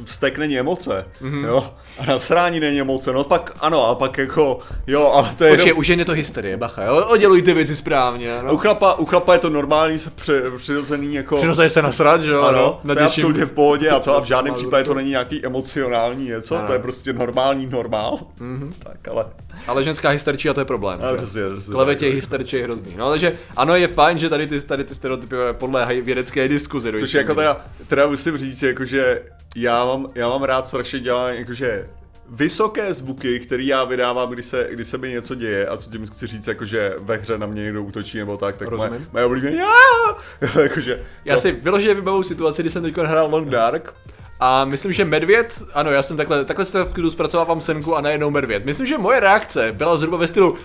vztek 0.04 0.38
není 0.38 0.59
emoce, 0.59 1.04
mm-hmm. 1.23 1.44
jo, 1.44 1.75
a 1.99 2.06
nasrání 2.06 2.61
není 2.61 2.80
emoce, 2.80 3.12
no 3.12 3.25
pak 3.25 3.52
ano, 3.61 3.88
a 3.88 3.94
pak 3.94 4.18
jako, 4.18 4.59
jo, 4.87 5.11
ale 5.14 5.35
to 5.38 5.44
je 5.44 5.50
Počkej, 5.50 5.68
jenom, 5.68 5.78
už 5.78 5.88
jen 5.88 5.99
je 5.99 6.04
to 6.04 6.12
hysterie, 6.12 6.56
bacha, 6.56 6.85
jo? 6.85 7.06
Oddělujte 7.06 7.54
věci 7.54 7.76
správně, 7.76 8.30
u 8.42 8.47
no. 8.47 8.56
chlapa, 8.56 8.94
u 8.94 9.04
chlapa 9.04 9.33
je 9.33 9.38
to 9.38 9.50
normální, 9.50 9.99
se 9.99 10.11
při, 10.11 10.33
přirozený 10.56 11.14
jako, 11.14 11.37
Přirozeně 11.37 11.71
se 11.71 11.83
nasrat, 11.83 12.23
že 12.23 12.30
jo? 12.30 12.42
ano, 12.42 12.80
no, 12.85 12.94
to 12.94 13.00
je 13.00 13.06
absolutně 13.06 13.44
v 13.44 13.52
pohodě 13.52 13.90
a 13.90 14.00
to 14.00 14.16
a 14.16 14.21
v 14.21 14.25
žádném 14.35 14.54
případě 14.54 14.85
to 14.85 14.94
není 14.94 15.11
nějaký 15.11 15.47
emocionální 15.47 16.26
něco, 16.26 16.56
Ano. 16.56 16.66
to 16.66 16.73
je 16.73 16.78
prostě 16.78 17.12
normální 17.12 17.66
normál, 17.66 18.18
mm-hmm. 18.40 18.73
tak 18.78 19.09
ale, 19.09 19.25
Ale 19.66 19.85
ženská 19.85 20.09
hysterčí 20.09 20.49
a 20.49 20.54
to 20.54 20.61
je 20.61 20.64
problém. 20.64 21.00
ale 21.02 21.12
že? 21.12 21.16
přesně, 21.16 21.42
přesně 21.56 21.73
Klevetě 21.73 22.06
hysterčí 22.06 22.56
je 22.56 22.64
hrozný. 22.64 22.94
No, 22.97 23.11
takže 23.11 23.33
ano, 23.56 23.75
je 23.76 23.88
fajn, 23.88 24.18
že 24.18 24.28
tady 24.28 24.47
ty, 24.47 24.61
tady 24.61 24.85
ty 24.85 24.94
stereotypy 24.94 25.37
podléhají 25.52 26.00
vědecké 26.00 26.49
diskuzi. 26.49 26.92
do 26.92 26.99
Což 26.99 27.14
jako 27.14 27.35
teda, 27.35 27.61
teda 27.88 28.06
musím 28.06 28.37
říct, 28.37 28.62
jakože 28.62 29.23
já 29.54 29.84
mám, 29.84 30.06
já 30.14 30.28
mám 30.28 30.42
rád 30.42 30.66
strašně 30.66 31.00
dělat 31.00 31.30
jakože 31.30 31.88
vysoké 32.28 32.92
zvuky, 32.94 33.40
které 33.40 33.62
já 33.62 33.84
vydávám, 33.84 34.30
když 34.30 34.46
se, 34.46 34.68
když 34.70 34.88
se 34.88 34.99
mi 34.99 35.08
něco 35.11 35.34
děje 35.34 35.66
a 35.66 35.76
co 35.76 35.90
tím 35.90 36.06
chci 36.06 36.26
říct, 36.26 36.46
jakože 36.46 36.94
ve 36.99 37.16
hře 37.16 37.38
na 37.38 37.46
mě 37.46 37.62
někdo 37.62 37.82
útočí 37.82 38.18
nebo 38.18 38.37
tak, 38.37 38.56
tak 38.56 38.70
moje, 38.70 38.82
Rozumím. 38.88 39.08
moje 39.12 39.25
oblíbené 39.25 39.62
"Aaa!" 39.64 40.16
jakože, 40.62 41.00
Já 41.25 41.34
to- 41.34 41.40
si 41.40 41.52
vyloženě 41.52 41.94
vybavu 41.94 42.23
situaci, 42.23 42.62
kdy 42.62 42.70
jsem 42.70 42.82
teď 42.82 42.96
hrál 42.96 43.28
Long 43.30 43.49
Dark 43.49 43.94
a 44.40 44.64
myslím, 44.64 44.92
že 44.92 45.04
medvěd, 45.04 45.62
ano, 45.75 45.90
já 45.90 46.02
jsem 46.02 46.16
takhle, 46.16 46.44
takhle 46.44 46.64
se 46.64 46.82
v 46.82 46.92
klidu 46.92 47.11
zpracovávám 47.11 47.61
senku 47.61 47.96
a 47.96 48.00
najednou 48.00 48.30
medvěd. 48.30 48.64
Myslím, 48.64 48.87
že 48.87 48.99
moje 48.99 49.20
reakce 49.20 49.73
byla 49.73 49.96
zhruba 49.96 50.16
ve 50.16 50.26
stylu 50.26 50.56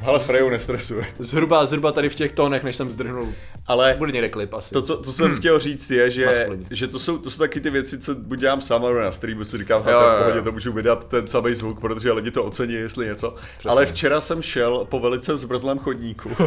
hele, 0.00 0.18
Freju 0.18 0.50
nestresuje. 0.50 1.06
Zhruba, 1.18 1.66
zhruba 1.66 1.92
tady 1.92 2.08
v 2.08 2.14
těch 2.14 2.32
tónech, 2.32 2.64
než 2.64 2.76
jsem 2.76 2.90
zdrhnul. 2.90 3.28
Ale 3.66 3.94
Bude 3.98 4.12
někde 4.12 4.28
klip 4.28 4.54
asi. 4.54 4.74
to, 4.74 4.82
co, 4.82 4.96
to 4.96 5.12
jsem 5.12 5.36
chtěl 5.36 5.58
říct, 5.58 5.90
je, 5.90 6.10
že, 6.10 6.48
že 6.70 6.88
to, 6.88 6.98
jsou, 6.98 7.18
to 7.18 7.30
jsou 7.30 7.38
taky 7.38 7.60
ty 7.60 7.70
věci, 7.70 7.98
co 7.98 8.14
buď 8.14 8.38
dělám 8.38 8.60
sám, 8.60 8.82
nebo 8.82 8.94
na 9.00 9.12
streamu 9.12 9.44
si 9.44 9.58
říkám, 9.58 9.82
Jo, 9.86 9.90
jo, 9.92 10.00
jo, 10.00 10.16
v 10.16 10.18
pohodě 10.24 10.42
to 10.42 10.52
můžu 10.52 10.72
vydat 10.72 11.06
ten 11.08 11.26
samý 11.26 11.54
zvuk, 11.54 11.80
protože 11.80 12.12
lidi 12.12 12.30
to 12.30 12.44
ocení, 12.44 12.74
jestli 12.74 13.06
něco. 13.06 13.34
Ale 13.68 13.86
včera 13.86 14.20
jsem 14.20 14.42
šel 14.42 14.86
po 14.90 15.00
velice 15.00 15.36
zbrzlém 15.36 15.78
chodníku. 15.78 16.30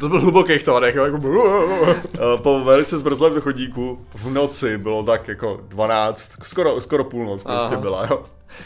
To 0.00 0.08
byl 0.08 0.18
v 0.18 0.22
hlubokých 0.22 0.62
tónech, 0.62 0.94
jo, 0.94 1.04
jako... 1.04 1.20
Eh, 2.14 2.18
po 2.36 2.60
velice 2.60 2.98
zbrzlém 2.98 3.40
chodníku 3.40 4.06
v 4.14 4.30
noci 4.30 4.78
bylo 4.78 5.02
tak 5.02 5.28
jako 5.28 5.60
12, 5.68 6.32
skoro, 6.42 6.80
skoro 6.80 7.04
půlnoc 7.04 7.42
prostě 7.42 7.74
Aha. 7.74 7.80
byla, 7.80 8.06
jo. 8.10 8.24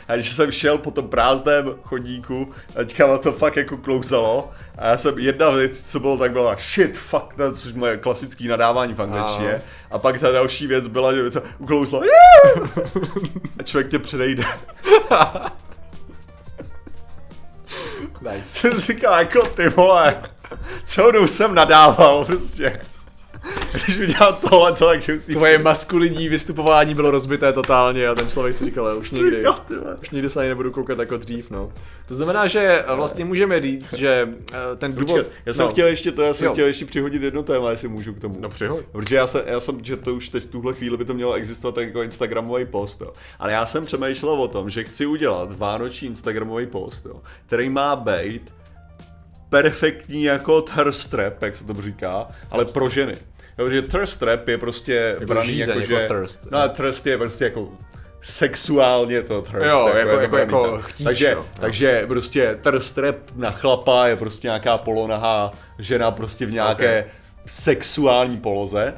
A 0.08 0.14
když 0.14 0.30
jsem 0.30 0.50
šel 0.50 0.78
po 0.78 0.90
tom 0.90 1.08
prázdném 1.08 1.74
chodníku, 1.82 2.52
a 2.76 2.78
teďka 2.78 3.18
to 3.18 3.32
fakt 3.32 3.56
jako 3.56 3.76
klouzalo. 3.76 4.50
A 4.78 4.86
já 4.86 4.96
jsem, 4.96 5.18
jedna 5.18 5.50
věc, 5.50 5.90
co 5.90 6.00
bylo, 6.00 6.16
tak 6.16 6.32
byla 6.32 6.56
shit, 6.74 6.98
fuck, 6.98 7.34
to, 7.36 7.52
což 7.52 7.72
moje 7.72 7.96
klasický 7.96 8.48
nadávání 8.48 8.94
v 8.94 9.02
angličtině. 9.02 9.62
A 9.90 9.98
pak 9.98 10.20
ta 10.20 10.32
další 10.32 10.66
věc 10.66 10.88
byla, 10.88 11.14
že 11.14 11.22
mi 11.22 11.30
to 11.30 11.42
uklouzlo, 11.58 12.02
a 13.58 13.62
člověk 13.62 13.90
tě 13.90 13.98
předejde. 13.98 14.44
Nice. 18.32 18.44
Jsem 18.58 18.78
říkal, 18.78 19.18
jako 19.18 19.46
ty 19.46 19.68
vole, 19.68 20.22
celou 20.84 21.10
dobu 21.10 21.26
jsem 21.26 21.54
nadával 21.54 22.24
prostě. 22.24 22.80
Když 23.72 23.98
udělám 23.98 24.36
tohle, 24.50 24.72
to 24.72 24.86
tak 24.86 25.08
musí 25.08 25.32
Tvoje 25.32 25.58
maskulinní 25.58 26.28
vystupování 26.28 26.94
bylo 26.94 27.10
rozbité 27.10 27.52
totálně 27.52 28.08
a 28.08 28.14
ten 28.14 28.28
člověk 28.28 28.54
si 28.54 28.64
říkal, 28.64 28.86
"Ale 28.86 28.96
už 28.96 29.10
nikdy. 29.10 29.44
Už 30.02 30.10
nikdy 30.10 30.30
se 30.30 30.40
ani 30.40 30.48
nebudu 30.48 30.70
koukat 30.70 30.98
jako 30.98 31.16
dřív, 31.16 31.50
no. 31.50 31.72
To 32.08 32.14
znamená, 32.14 32.46
že 32.46 32.84
vlastně 32.94 33.24
můžeme 33.24 33.60
říct, 33.60 33.92
že 33.94 34.28
eh, 34.52 34.76
ten 34.76 34.92
důvod... 34.92 35.08
Počkat, 35.08 35.26
já 35.46 35.52
jsem 35.52 35.64
no. 35.64 35.70
chtěl 35.70 35.86
ještě 35.86 36.12
to, 36.12 36.22
já 36.22 36.34
jsem 36.34 36.46
Jo. 36.46 36.52
chtěl 36.52 36.66
ještě 36.66 36.84
přihodit 36.84 37.22
jedno 37.22 37.42
téma, 37.42 37.70
jestli 37.70 37.88
můžu 37.88 38.14
k 38.14 38.20
tomu. 38.20 38.34
No 38.40 38.48
přihoď. 38.48 38.84
Protože 38.92 39.16
já 39.16 39.26
jsem, 39.26 39.42
já 39.46 39.60
jsem, 39.60 39.84
že 39.84 39.96
to 39.96 40.14
už 40.14 40.28
teď 40.28 40.42
v 40.42 40.46
tuhle 40.46 40.74
chvíli 40.74 40.96
by 40.96 41.04
to 41.04 41.14
mělo 41.14 41.32
existovat 41.32 41.76
jako 41.76 42.02
Instagramový 42.02 42.64
post, 42.66 43.00
jo. 43.00 43.12
Ale 43.38 43.52
já 43.52 43.66
jsem 43.66 43.84
přemýšlel 43.84 44.32
o 44.34 44.48
tom, 44.48 44.70
že 44.70 44.84
chci 44.84 45.06
udělat 45.06 45.58
vánoční 45.58 46.08
Instagramový 46.08 46.66
post, 46.66 47.06
jo, 47.06 47.20
který 47.46 47.68
má 47.68 47.96
být 47.96 48.52
perfektní 49.62 50.22
jako 50.22 50.62
thirst 50.62 51.10
trap, 51.10 51.42
jak 51.42 51.56
se 51.56 51.64
to 51.64 51.82
říká, 51.82 52.28
ale 52.50 52.64
pro 52.64 52.88
ženy. 52.88 53.16
Jo, 53.58 53.70
že 53.70 53.82
thirst 53.82 54.20
trap 54.20 54.48
je 54.48 54.58
prostě 54.58 54.94
Jako 54.94 55.24
braný 55.24 55.46
žízeň, 55.52 55.80
jako, 55.80 55.92
jako 55.92 56.02
že... 56.02 56.08
thirst. 56.08 56.46
No 56.50 56.58
a 56.58 56.68
thirst 56.68 57.06
je 57.06 57.18
prostě 57.18 57.44
jako 57.44 57.68
sexuálně 58.20 59.22
to 59.22 59.42
thirst. 59.42 59.66
Jo, 59.70 59.92
jako- 59.96 60.20
jako- 60.20 60.36
jako 60.38 60.76
tak. 60.76 60.84
chtíč, 60.84 61.04
takže, 61.04 61.30
jo. 61.30 61.46
takže 61.60 62.04
prostě 62.06 62.58
thirst 62.62 62.94
trap 62.94 63.16
na 63.36 63.50
chlapa 63.50 64.06
je 64.06 64.16
prostě 64.16 64.46
nějaká 64.48 64.78
polonahá 64.78 65.52
žena 65.78 66.10
prostě 66.10 66.46
v 66.46 66.52
nějaké 66.52 67.04
sexuální 67.46 68.36
poloze. 68.36 68.94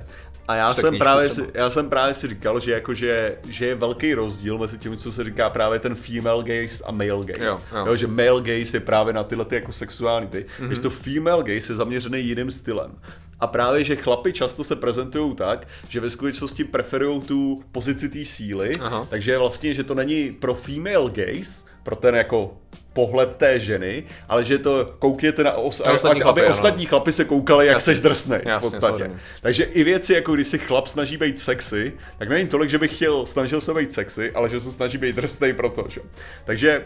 A 0.49 0.55
já 0.55 0.73
Čte 0.73 0.81
jsem, 0.81 0.99
právě 0.99 1.29
třeba. 1.29 1.47
si, 1.47 1.53
já 1.55 1.71
jsem 1.71 1.91
právě 1.91 2.15
si 2.15 2.29
říkal, 2.29 2.61
že, 2.61 2.73
jako, 2.73 2.95
že, 2.95 3.37
že 3.49 3.67
je 3.67 3.75
velký 3.75 4.15
rozdíl 4.15 4.59
mezi 4.59 4.79
tím, 4.79 4.97
co 4.97 5.13
se 5.13 5.25
říká 5.25 5.51
právě 5.51 5.79
ten 5.79 5.95
female 5.95 6.45
gaze 6.45 6.85
a 6.85 6.93
male 6.93 7.25
gaze. 7.25 7.45
Jo, 7.45 7.61
jo. 7.73 7.85
Jo, 7.87 7.97
že 7.97 8.07
male 8.07 8.41
gaze 8.41 8.77
je 8.77 8.81
právě 8.81 9.13
na 9.13 9.25
tyhle 9.25 9.45
ty 9.45 9.55
jako 9.55 9.73
sexuální 9.73 10.27
ty, 10.29 10.39
Mhm. 10.39 10.47
mm-hmm. 10.65 10.67
když 10.67 10.79
to 10.79 10.91
female 10.91 11.43
gaze 11.43 11.73
je 11.73 11.77
zaměřený 11.77 12.21
jiným 12.25 12.51
stylem. 12.51 12.91
A 13.41 13.47
právě, 13.47 13.85
že 13.85 13.97
chlapi 13.97 14.33
často 14.33 14.65
se 14.65 14.77
prezentují 14.77 15.35
tak, 15.35 15.69
že 15.89 16.01
ve 16.01 16.11
skutečnosti 16.11 16.65
preferují 16.65 17.21
tu 17.21 17.63
pozici 17.73 18.09
té 18.09 18.25
síly, 18.25 18.73
Aha. 18.81 19.07
takže 19.11 19.39
vlastně, 19.39 19.75
že 19.75 19.85
to 19.85 19.95
není 19.95 20.31
pro 20.33 20.55
female 20.55 21.11
gaze, 21.11 21.65
pro 21.83 21.97
ten 21.97 22.15
jako 22.15 22.57
pohled 22.93 23.37
té 23.37 23.61
ženy, 23.61 24.05
ale 24.29 24.45
že 24.45 24.59
to 24.59 24.95
koukněte 24.99 25.45
na 25.45 25.53
os, 25.53 25.83
Na 25.87 25.93
ostatní 25.93 26.11
aby 26.13 26.21
chlapy, 26.23 26.41
ano. 26.41 26.51
ostatní 26.51 26.87
chlapi 26.87 27.13
se 27.13 27.25
koukali, 27.25 27.67
jak 27.67 27.75
Jasně. 27.75 27.93
seš 27.95 28.01
drsnej 28.01 28.39
v 28.39 28.47
Jasně, 28.49 28.71
podstatě. 28.71 28.87
samozřejmě. 28.99 29.21
Takže 29.41 29.65
i 29.65 29.85
věci, 29.85 30.15
jako 30.15 30.35
když 30.35 30.47
si 30.49 30.59
chlap 30.59 30.87
snaží 30.87 31.17
být 31.17 31.39
sexy, 31.41 31.93
tak 32.19 32.29
není 32.29 32.49
tolik, 32.49 32.71
že 32.71 32.79
bych 32.79 32.95
chtěl, 32.95 33.27
snažil 33.27 33.61
se 33.61 33.75
být 33.75 33.93
sexy, 33.93 34.33
ale 34.33 34.49
že 34.49 34.61
se 34.61 34.73
snaží 34.73 34.99
být 34.99 35.17
drsnej 35.17 35.53
proto, 35.53 35.85
že? 35.89 36.01
Takže 36.45 36.85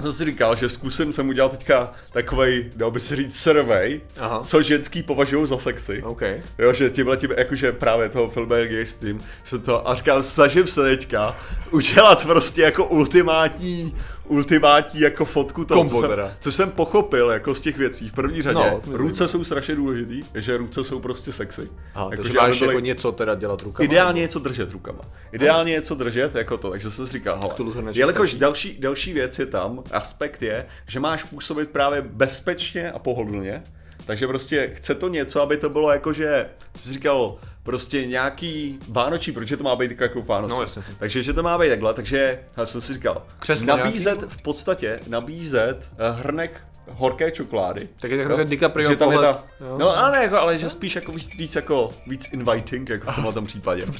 jsem 0.00 0.12
si 0.12 0.24
říkal, 0.24 0.56
že 0.56 0.68
zkusím 0.68 1.12
jsem 1.12 1.28
udělat 1.28 1.50
teďka 1.50 1.92
takovej, 2.12 2.70
dal 2.76 2.90
by 2.90 3.00
se 3.00 3.16
říct, 3.16 3.40
survey, 3.40 4.00
Aha. 4.20 4.40
co 4.40 4.62
ženský 4.62 5.02
považují 5.02 5.46
za 5.46 5.58
sexy. 5.58 6.02
OK. 6.02 6.22
Jo, 6.58 6.72
že 6.72 6.90
tímhle 6.90 7.16
tím, 7.16 7.30
jakože 7.36 7.72
právě 7.72 8.08
toho 8.08 8.30
filmu 8.30 8.48
Gay 8.48 8.86
Stream, 8.86 9.20
se 9.44 9.58
to, 9.58 9.88
a 9.88 9.94
říkám, 9.94 10.22
snažím 10.22 10.66
se 10.66 10.82
teďka 10.82 11.36
udělat 11.70 12.26
prostě 12.26 12.62
jako 12.62 12.84
ultimátní, 12.84 13.96
ultimátní 14.28 15.00
jako 15.00 15.24
fotku 15.24 15.64
toho, 15.64 15.80
Kombo 15.80 15.94
co, 15.94 16.00
jsem, 16.00 16.10
teda. 16.10 16.32
co 16.40 16.52
jsem 16.52 16.70
pochopil 16.70 17.30
jako 17.30 17.54
z 17.54 17.60
těch 17.60 17.76
věcí. 17.78 18.08
V 18.08 18.12
první 18.12 18.42
řadě, 18.42 18.54
No, 18.58 18.80
ruce 18.86 19.28
jsou 19.28 19.44
strašně 19.44 19.74
důležitý, 19.74 20.22
že 20.34 20.56
ruce 20.56 20.84
jsou 20.84 21.00
prostě 21.00 21.32
sexy. 21.32 21.68
Aha, 21.94 22.04
Jako, 22.10 22.16
takže 22.16 22.32
že 22.32 22.38
máš 22.38 22.58
byly- 22.58 22.70
jako 22.74 22.80
něco 22.80 23.12
teda 23.12 23.34
dělat 23.34 23.62
rukama? 23.62 23.84
Ideálně 23.84 24.20
něco 24.22 24.38
držet 24.38 24.72
rukama. 24.72 25.00
Ideálně 25.32 25.72
něco 25.72 25.94
držet 25.94 26.34
jako 26.34 26.56
to, 26.56 26.70
takže 26.70 26.90
jsem 26.90 27.06
si 27.06 27.12
říkal, 27.12 27.40
hele, 27.74 27.92
jelikož 27.94 28.34
další, 28.34 28.76
další 28.80 29.12
věc 29.12 29.38
je 29.38 29.46
tam, 29.46 29.82
aspekt 29.92 30.42
je, 30.42 30.66
že 30.88 31.00
máš 31.00 31.24
působit 31.24 31.68
právě 31.70 32.02
bezpečně 32.02 32.92
a 32.92 32.98
pohodlně, 32.98 33.62
takže 34.06 34.26
prostě 34.26 34.72
chce 34.76 34.94
to 34.94 35.08
něco, 35.08 35.40
aby 35.42 35.56
to 35.56 35.68
bylo 35.70 35.90
jako, 35.90 36.12
že 36.12 36.48
jsi 36.76 36.92
říkal, 36.92 37.36
prostě 37.68 38.06
nějaký 38.06 38.78
vánoční, 38.88 39.32
protože 39.32 39.56
to 39.56 39.64
má 39.64 39.76
být 39.76 40.00
jako 40.00 40.22
Vánoce. 40.22 40.54
No, 40.54 40.60
jasně. 40.60 40.82
Takže 40.98 41.22
že 41.22 41.32
to 41.32 41.42
má 41.42 41.58
být 41.58 41.68
takhle, 41.68 41.94
takže 41.94 42.40
já 42.56 42.66
jsem 42.66 42.80
si 42.80 42.92
říkal, 42.92 43.22
Křeslo 43.38 43.66
nabízet 43.66 44.18
nějaký? 44.18 44.34
v 44.34 44.42
podstatě, 44.42 45.00
nabízet 45.08 45.88
eh, 45.98 46.10
hrnek 46.22 46.60
horké 46.90 47.30
čokolády. 47.30 47.88
Tak 48.00 48.10
je 48.10 48.28
takový 48.28 48.44
DiCaprio 48.44 48.90
že 48.90 48.96
tam 48.96 49.12
je 49.12 49.18
ta, 49.18 49.38
jo. 49.60 49.76
No 49.78 49.96
ale 49.98 50.12
ne, 50.12 50.22
jako, 50.24 50.36
ale 50.36 50.58
že 50.58 50.70
spíš 50.70 50.94
jako 50.94 51.12
víc, 51.12 51.36
víc 51.38 51.56
jako 51.56 51.90
víc 52.06 52.32
inviting, 52.32 52.88
jako 52.88 53.12
v 53.12 53.14
tomhle 53.14 53.32
tom 53.32 53.46
případě. 53.46 53.84
uh, 53.84 53.90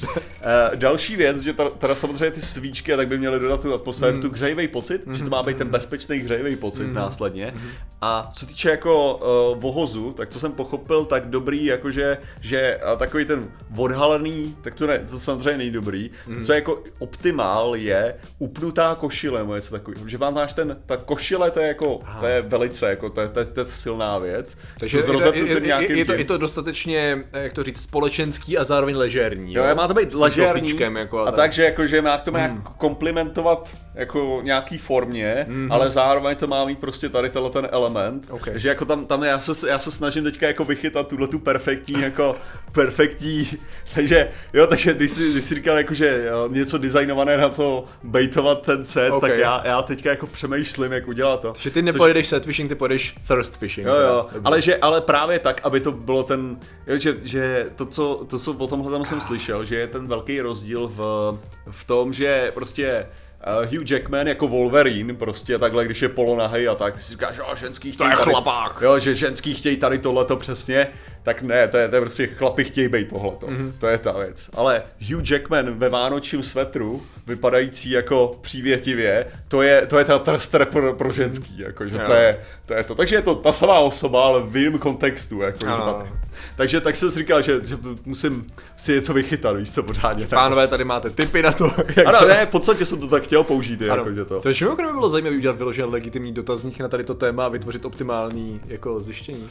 další 0.75 1.15
věc, 1.15 1.39
že 1.41 1.53
ta- 1.53 1.69
teda 1.69 1.95
samozřejmě 1.95 2.31
ty 2.31 2.41
svíčky 2.41 2.95
tak 2.95 3.07
by 3.07 3.17
měly 3.17 3.39
dodat 3.39 3.61
tu 3.61 3.73
atmosféru, 3.73 4.15
Mm. 4.15 4.21
tu 4.21 4.31
hřejivý 4.31 4.67
pocit, 4.67 5.01
že 5.11 5.23
to 5.23 5.29
má 5.29 5.43
být 5.43 5.57
ten 5.57 5.67
bezpečný 5.69 6.17
hřejivý 6.17 6.55
pocit 6.55 6.83
Mm. 6.87 6.93
následně. 6.93 7.53
A 8.01 8.31
co 8.33 8.45
týče 8.45 8.69
jako 8.69 9.15
uh, 9.53 9.59
vohozu, 9.61 10.13
tak 10.13 10.29
co 10.29 10.39
jsem 10.39 10.51
pochopil, 10.51 11.05
tak 11.05 11.29
dobrý, 11.29 11.65
jakože, 11.65 12.17
že 12.41 12.79
uh, 12.93 12.97
takový 12.99 13.25
ten 13.25 13.47
odhalený, 13.77 14.55
tak 14.61 14.75
to, 14.75 14.87
ne, 14.87 14.99
to 14.99 15.19
samozřejmě 15.19 15.57
není 15.57 15.71
dobrý. 15.71 16.11
Mm. 16.27 16.35
To, 16.35 16.41
co 16.45 16.51
je 16.51 16.55
jako 16.55 16.83
optimál, 16.99 17.75
je 17.75 18.15
upnutá 18.39 18.95
košile, 18.95 19.39
nebo 19.39 19.55
něco 19.55 19.71
takového. 19.71 20.07
Že 20.07 20.17
vám 20.17 20.33
máš 20.33 20.53
ten, 20.53 20.77
ta 20.85 20.97
košile, 20.97 21.51
to 21.51 21.59
je 21.59 21.67
jako, 21.67 21.99
to 22.19 22.25
je 22.25 22.41
velice, 22.41 22.78
jako, 22.85 23.09
to 23.09 23.21
je, 23.21 23.27
to 23.27 23.39
je, 23.39 23.45
to 23.45 23.59
je 23.59 23.65
silná 23.65 24.17
věc. 24.17 24.57
Takže 24.79 24.97
je, 24.97 25.03
je, 25.37 25.61
je, 25.61 25.97
je, 25.97 26.05
to, 26.05 26.13
je 26.13 26.25
to 26.25 26.37
dostatečně, 26.37 27.23
jak 27.33 27.53
to 27.53 27.63
říct, 27.63 27.81
společenský 27.81 28.57
a 28.57 28.63
zároveň 28.63 28.95
ležérní. 28.95 29.53
Jo, 29.53 29.63
má 29.75 29.87
to 29.87 29.93
být 29.93 30.09
profíčkem, 30.35 30.95
jako, 30.95 31.19
a 31.19 31.25
tak. 31.25 31.35
takže 31.35 31.63
jako, 31.63 31.87
že 31.87 32.01
má 32.01 32.17
to 32.17 32.31
má 32.31 32.39
hmm. 32.39 32.63
komplimentovat 32.77 33.69
jako 33.95 34.39
nějaký 34.43 34.77
formě, 34.77 35.45
Mhm. 35.47 35.71
ale 35.71 35.91
zároveň 35.91 36.35
to 36.35 36.47
má 36.47 36.65
mít 36.65 36.79
prostě 36.79 37.09
tady 37.09 37.29
tenhle 37.29 37.51
ten 37.51 37.67
element, 37.71 38.27
Ok. 38.29 38.47
že 38.55 38.69
jako 38.69 38.85
tam, 38.85 39.05
tam 39.05 39.23
já, 39.23 39.39
se, 39.39 39.69
já 39.69 39.79
se 39.79 39.91
snažím 39.91 40.23
teďka 40.23 40.47
jako 40.47 40.65
vychytat 40.65 41.07
tuhle 41.07 41.27
tu 41.27 41.39
perfektní 41.39 42.01
jako 42.01 42.35
perfektní, 42.71 43.47
takže 43.95 44.29
jo, 44.53 44.67
takže 44.67 44.93
když 44.93 45.11
jsi, 45.11 45.31
když 45.31 45.43
jsi 45.43 45.55
říkal 45.55 45.77
jako, 45.77 45.93
že 45.93 46.25
jo, 46.29 46.47
něco 46.51 46.77
designované 46.77 47.37
na 47.37 47.49
to 47.49 47.85
bejtovat 48.03 48.61
ten 48.61 48.85
set, 48.85 49.11
Ok. 49.11 49.21
tak 49.21 49.31
já, 49.37 49.61
já 49.65 49.81
teďka 49.81 50.09
jako 50.09 50.27
přemýšlím, 50.27 50.91
jak 50.91 51.07
udělat 51.07 51.41
to. 51.41 51.53
Že 51.59 51.69
ty 51.69 51.81
nepojedeš 51.81 52.27
set 52.27 52.45
fishing, 52.69 52.69
ty 52.69 52.75
pojedeš 52.75 53.15
thirst 53.27 53.57
fishing. 53.57 53.87
Jo, 53.87 53.95
jo, 53.95 54.27
ale, 54.43 54.61
že, 54.61 54.77
ale 54.77 55.01
právě 55.01 55.39
tak, 55.39 55.61
aby 55.63 55.79
to 55.79 55.91
bylo 55.91 56.23
ten, 56.23 56.57
jo, 56.87 56.97
že, 56.97 57.15
že 57.23 57.65
to, 57.75 57.85
co, 57.85 58.25
to, 58.29 58.39
co 58.39 58.53
o 58.53 58.67
tomhle 58.67 58.91
tam 58.91 59.05
jsem 59.05 59.21
slyšel, 59.21 59.65
že 59.65 59.75
je 59.75 59.87
ten 59.87 60.07
velký 60.07 60.41
rozdíl 60.41 60.91
v, 60.95 61.37
v 61.71 61.83
tom, 61.85 62.13
že 62.13 62.51
prostě 62.53 63.07
uh, 63.47 63.65
Hugh 63.65 63.91
Jackman 63.91 64.27
jako 64.27 64.47
Wolverine, 64.47 65.13
prostě 65.13 65.59
takhle, 65.59 65.85
když 65.85 66.01
je 66.01 66.09
polonahej 66.09 66.69
a 66.69 66.75
tak, 66.75 66.93
ty 66.93 67.01
si 67.01 67.11
říkáš, 67.11 67.37
jo, 67.37 67.45
ženský 67.55 67.91
chtějí 67.91 68.09
je 68.09 68.15
tady, 68.15 68.31
chlapák. 68.31 68.81
Jo, 68.81 68.99
že 68.99 69.15
ženský 69.15 69.53
chtějí 69.53 69.77
tady 69.77 69.99
tohleto 69.99 70.37
přesně, 70.37 70.87
tak 71.23 71.41
ne, 71.41 71.67
to 71.67 71.77
je, 71.77 71.87
to 71.89 71.95
je 71.95 72.01
prostě 72.01 72.27
chlapi 72.27 72.63
chtějí 72.63 72.87
být 72.87 73.09
tohleto, 73.09 73.47
Mhm. 73.47 73.57
mm-hmm. 73.57 73.79
to 73.79 73.87
je 73.87 73.97
ta 73.97 74.11
věc. 74.11 74.49
Ale 74.53 74.83
Hugh 75.11 75.31
Jackman 75.31 75.71
ve 75.79 75.89
vánočním 75.89 76.43
svetru, 76.43 77.01
vypadající 77.27 77.91
jako 77.91 78.37
přívětivě, 78.41 79.25
to 79.47 79.61
je, 79.61 79.85
to 79.87 79.99
je 79.99 80.05
ta 80.05 80.19
trster 80.19 80.65
pro, 80.65 80.93
pro 80.93 81.13
ženský, 81.13 81.59
jako, 81.59 81.87
že 81.87 81.97
to 81.97 82.13
je, 82.13 82.39
to 82.65 82.73
je 82.73 82.83
to. 82.83 82.95
Takže 82.95 83.15
je 83.15 83.21
to 83.21 83.35
ta 83.35 83.51
samá 83.51 83.79
osoba, 83.79 84.23
ale 84.25 84.41
v 84.43 84.57
jiném 84.57 84.79
kontextu, 84.79 85.41
jako, 85.41 85.57
že 85.65 85.71
Ano. 85.71 85.85
ta, 85.93 86.07
takže 86.55 86.81
tak 86.81 86.95
jsem 86.95 87.11
si 87.11 87.19
říkal, 87.19 87.41
že, 87.41 87.59
že 87.65 87.77
musím 88.05 88.47
si 88.77 88.91
něco 88.93 89.13
vychytat, 89.13 89.55
víš 89.57 89.71
co, 89.71 89.83
pořádně. 89.83 90.27
Tak. 90.27 90.39
Pánové, 90.39 90.67
tady 90.67 90.83
máte 90.83 91.09
tipy 91.09 91.41
na 91.41 91.51
to, 91.51 91.63
jak 91.95 92.07
Ano, 92.07 92.19
to- 92.19 92.27
ne, 92.27 92.45
v 92.45 92.49
podstatě 92.49 92.85
jsem 92.85 92.99
to 92.99 93.07
tak 93.07 93.23
chtěl 93.23 93.43
použít, 93.43 93.81
Ano. 93.81 93.95
jako, 93.95 94.13
že 94.13 94.25
to. 94.25 94.41
Mimochodem 94.61 94.87
by 94.91 94.93
bylo 94.93 95.09
zajímavé 95.09 95.35
udělat 95.37 95.57
vyložený 95.57 95.91
legitimní 95.91 96.33
dotazník 96.33 96.79
na 96.79 96.87
tady 96.87 97.03
to 97.03 97.13
téma 97.13 97.45
a 97.45 97.49
vytvořit 97.49 97.85
optimální 97.85 98.61
jako 98.67 98.99
zjištění. 99.01 99.47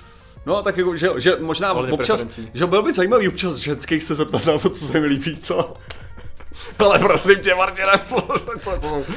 No, 0.48 0.62
tak 0.62 0.76
jako, 0.76 0.96
že, 0.96 1.08
že 1.16 1.32
možná 1.40 1.72
Ohledně 1.72 1.92
občas, 1.92 2.22
preferencí. 2.24 2.50
že 2.54 2.66
bylo 2.66 2.82
by 2.82 2.92
zajímavý 2.94 3.28
občas 3.28 3.56
ženských 3.56 4.02
se 4.02 4.14
zeptat 4.14 4.46
na 4.46 4.58
to, 4.58 4.70
co 4.70 4.86
se 4.86 5.00
mi 5.00 5.06
líbí, 5.06 5.36
co? 5.36 5.74
Ale 6.78 6.98
prosím 6.98 7.38
tě, 7.38 7.54
Martina, 7.54 7.92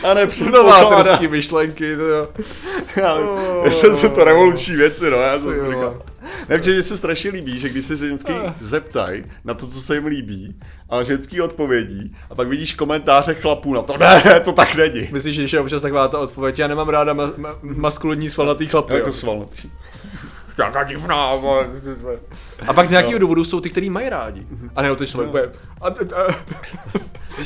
A 0.04 0.14
ne 0.14 0.28
novátorský 0.52 1.28
myšlenky, 1.28 1.96
to 1.96 2.02
jo. 2.02 2.28
Já, 2.96 3.16
Oh. 3.20 3.70
jsou 3.94 4.10
to 4.10 4.24
revoluční 4.24 4.76
věci, 4.76 5.10
no, 5.12 5.18
já 5.18 5.34
jsem 5.40 5.54
si 5.54 5.66
říkal. 5.74 6.02
Ne, 6.50 6.58
protože 6.58 6.72
mně 6.72 6.84
se 6.84 6.98
strašně 6.98 7.32
líbí, 7.32 7.60
že 7.60 7.70
když 7.70 7.86
se 7.86 7.96
ženský 7.96 8.34
Ah. 8.34 8.54
zeptají 8.62 9.24
na 9.46 9.54
to, 9.54 9.68
co 9.68 9.82
se 9.82 9.96
jim 9.96 10.06
líbí, 10.06 10.56
a 10.90 11.04
ženský 11.04 11.42
odpovědí, 11.42 12.16
a 12.30 12.36
pak 12.36 12.48
vidíš 12.48 12.74
komentáře 12.74 13.34
chlapů 13.34 13.74
na 13.74 13.82
to, 13.82 13.98
ne, 13.98 14.42
to 14.46 14.52
tak 14.52 14.76
není. 14.76 15.10
Myslíš, 15.12 15.36
že 15.50 15.58
je 15.58 15.62
občas 15.62 15.82
taková 15.82 16.08
ta 16.08 16.20
odpověď, 16.20 16.60
já 16.60 16.68
nemám 16.68 16.90
ráda 16.90 17.14
ma- 17.14 17.34
ma- 17.38 17.56
maskulinní 17.62 18.30
svalnatý 18.30 18.68
chlapy. 18.68 18.94
Jako 18.94 19.12
svalnatý. 19.14 19.70
Jaká 20.66 20.84
divná, 20.84 21.36
vole. 21.36 21.68
A 22.68 22.74
pak 22.74 22.88
z 22.88 22.92
nějakého 22.92 23.20
důvodu 23.20 23.46
jsou 23.46 23.60
ty, 23.60 23.70
který 23.70 23.90
mají 23.90 24.10
rádi. 24.10 24.48
A 24.76 24.82
ne, 24.82 24.96
to 24.96 25.04
je 25.04 25.08
člověk 25.08 25.32
bude. 25.32 25.52
A, 25.82 25.88
a, 25.88 25.90
a, 25.90 26.36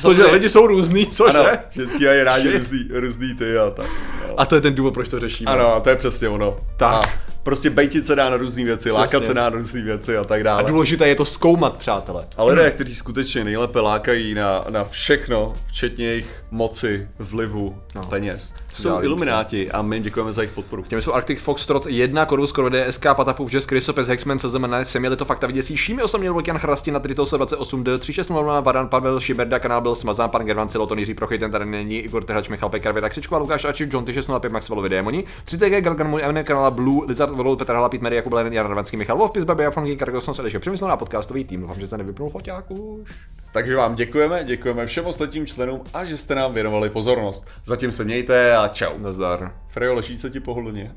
to, 0.01 0.13
že 0.13 0.25
lidi 0.25 0.49
jsou 0.49 0.67
různý, 0.67 1.06
cože? 1.06 1.38
Ano, 1.38 1.49
ženský 1.71 2.06
mají 2.06 2.23
rádi 2.23 2.51
různý, 2.51 2.88
různý 2.93 3.36
ty 3.36 3.58
a 3.58 3.69
tak. 3.69 3.86
No. 4.28 4.39
A 4.39 4.45
to 4.45 4.56
je 4.56 4.62
ten 4.62 4.75
důvod, 4.75 4.93
proč 4.93 5.08
to 5.08 5.19
řešíme. 5.19 5.51
Ano, 5.51 5.82
to 5.82 5.89
je 5.89 5.95
přesně 5.95 6.30
ono. 6.30 6.58
Tak. 6.78 6.93
A 6.93 7.01
prostě 7.45 7.69
bejtit 7.69 8.08
se 8.08 8.15
dá 8.15 8.29
na 8.29 8.38
různé 8.38 8.63
věci, 8.63 8.91
lákat 8.91 9.10
Přesně. 9.10 9.27
se 9.27 9.34
dá 9.34 9.43
na 9.43 9.49
různé 9.49 9.81
věci 9.81 10.17
a 10.17 10.23
tak 10.23 10.39
A 10.39 10.43
dále. 10.43 10.63
důležité 10.71 11.08
je 11.08 11.15
to 11.15 11.25
zkoumat, 11.25 11.77
přátelé. 11.77 12.25
Ale 12.38 12.53
lidé, 12.53 12.71
kteří 12.71 12.95
skutečně 12.95 13.43
nejlépe 13.43 13.79
lákají 13.79 14.34
na, 14.34 14.65
na 14.69 14.84
všechno, 14.84 15.53
včetně 15.67 16.05
jejich 16.05 16.43
moci, 16.51 17.08
vlivu, 17.19 17.75
No. 17.95 18.01
peněz, 18.01 18.53
jsou 18.73 18.89
Dálí 18.89 19.05
ilumináti 19.05 19.71
a 19.71 19.81
my 19.81 19.95
jim 19.95 20.03
děkujeme 20.03 20.31
za 20.34 20.41
jejich 20.41 20.53
podporu. 20.55 20.84
Těmi 20.84 21.01
jsou 21.01 21.13
Arctic 21.13 21.39
Foxtrot 21.39 21.86
1, 21.86 22.25
Corvus 22.25 22.51
Corvide, 22.51 22.91
SK, 22.91 23.05
Patapův, 23.13 23.51
Jazz, 23.51 23.65
Krysopes, 23.65 24.08
Hexman, 24.08 24.39
CZMN, 24.39 24.73
Semieli 24.84 25.15
to 25.15 25.25
fakta 25.25 25.47
vyděsí, 25.47 25.77
Šími, 25.77 26.03
Osaměl, 26.03 26.34
Volkian, 26.34 26.58
Chrastina, 26.58 26.99
Tritos 26.99 27.31
28, 27.34 27.84
D, 27.84 27.97
3600, 27.97 28.65
Varan, 28.65 28.88
Pavel, 28.88 29.19
Šiberda, 29.19 29.60
kanál 29.60 29.81
byl 29.81 29.95
smazán, 29.95 30.29
pan 30.29 30.45
Gervan, 30.45 30.69
Celoton, 30.69 30.99
Jiří 30.99 31.13
Prochy, 31.13 31.38
ten 31.38 31.51
tady 31.51 31.65
není, 31.65 31.97
Igor 31.99 32.23
Trhač, 32.23 32.49
Michal 32.49 32.69
Pekar, 32.69 32.93
Věda 32.93 33.10
Křičková, 33.10 33.38
Lukáš 33.39 33.65
Ačik, 33.65 33.93
John 33.93 34.05
Ty 34.05 34.13
605, 34.13 34.51
Maxwellovi 34.51 34.89
Démoni, 34.89 35.23
3TG, 35.47 35.81
Galgan, 35.81 36.08
můj 36.08 36.23
Eminem, 36.23 36.45
kanál 36.45 36.71
Blue, 36.71 37.05
Lizard, 37.08 37.35
Volou, 37.36 37.56
Petr 37.56 37.74
Hala, 37.74 37.89
Pít, 37.89 38.02
Mary, 38.02 38.15
Jakub 38.15 38.34
Lenin, 38.34 38.54
Jan 38.54 38.65
Radvanský, 38.65 38.98
Michal 38.98 39.17
Wolf, 39.17 39.32
Pizba, 39.32 39.56
Bea, 39.56 39.71
Franky, 39.71 39.95
Kargosnos, 39.95 40.39
Eliše, 40.39 40.60
Přemysl 40.60 40.88
na 40.88 40.98
podcastový 40.98 41.43
tým, 41.43 41.62
doufám, 41.62 41.80
že 41.80 41.88
se 41.88 41.98
nevypnul 41.98 42.30
foťák 42.30 42.71
už. 42.71 43.12
Takže 43.52 43.76
vám 43.76 43.95
děkujeme, 43.95 44.43
děkujeme 44.43 44.86
všem 44.86 45.06
ostatním 45.06 45.45
členům 45.45 45.82
a 45.93 46.06
že 46.06 46.17
jste 46.17 46.36
nám 46.36 46.54
věnovali 46.54 46.89
pozornost. 46.89 47.48
Zatím 47.65 47.91
se 47.91 48.04
mějte 48.04 48.58
a 48.58 48.67
čau. 48.67 48.98
Nazdar. 48.98 49.56
Frejo, 49.67 49.93
leží 49.93 50.17
se 50.17 50.30
ti 50.30 50.39
pohodlně? 50.39 50.95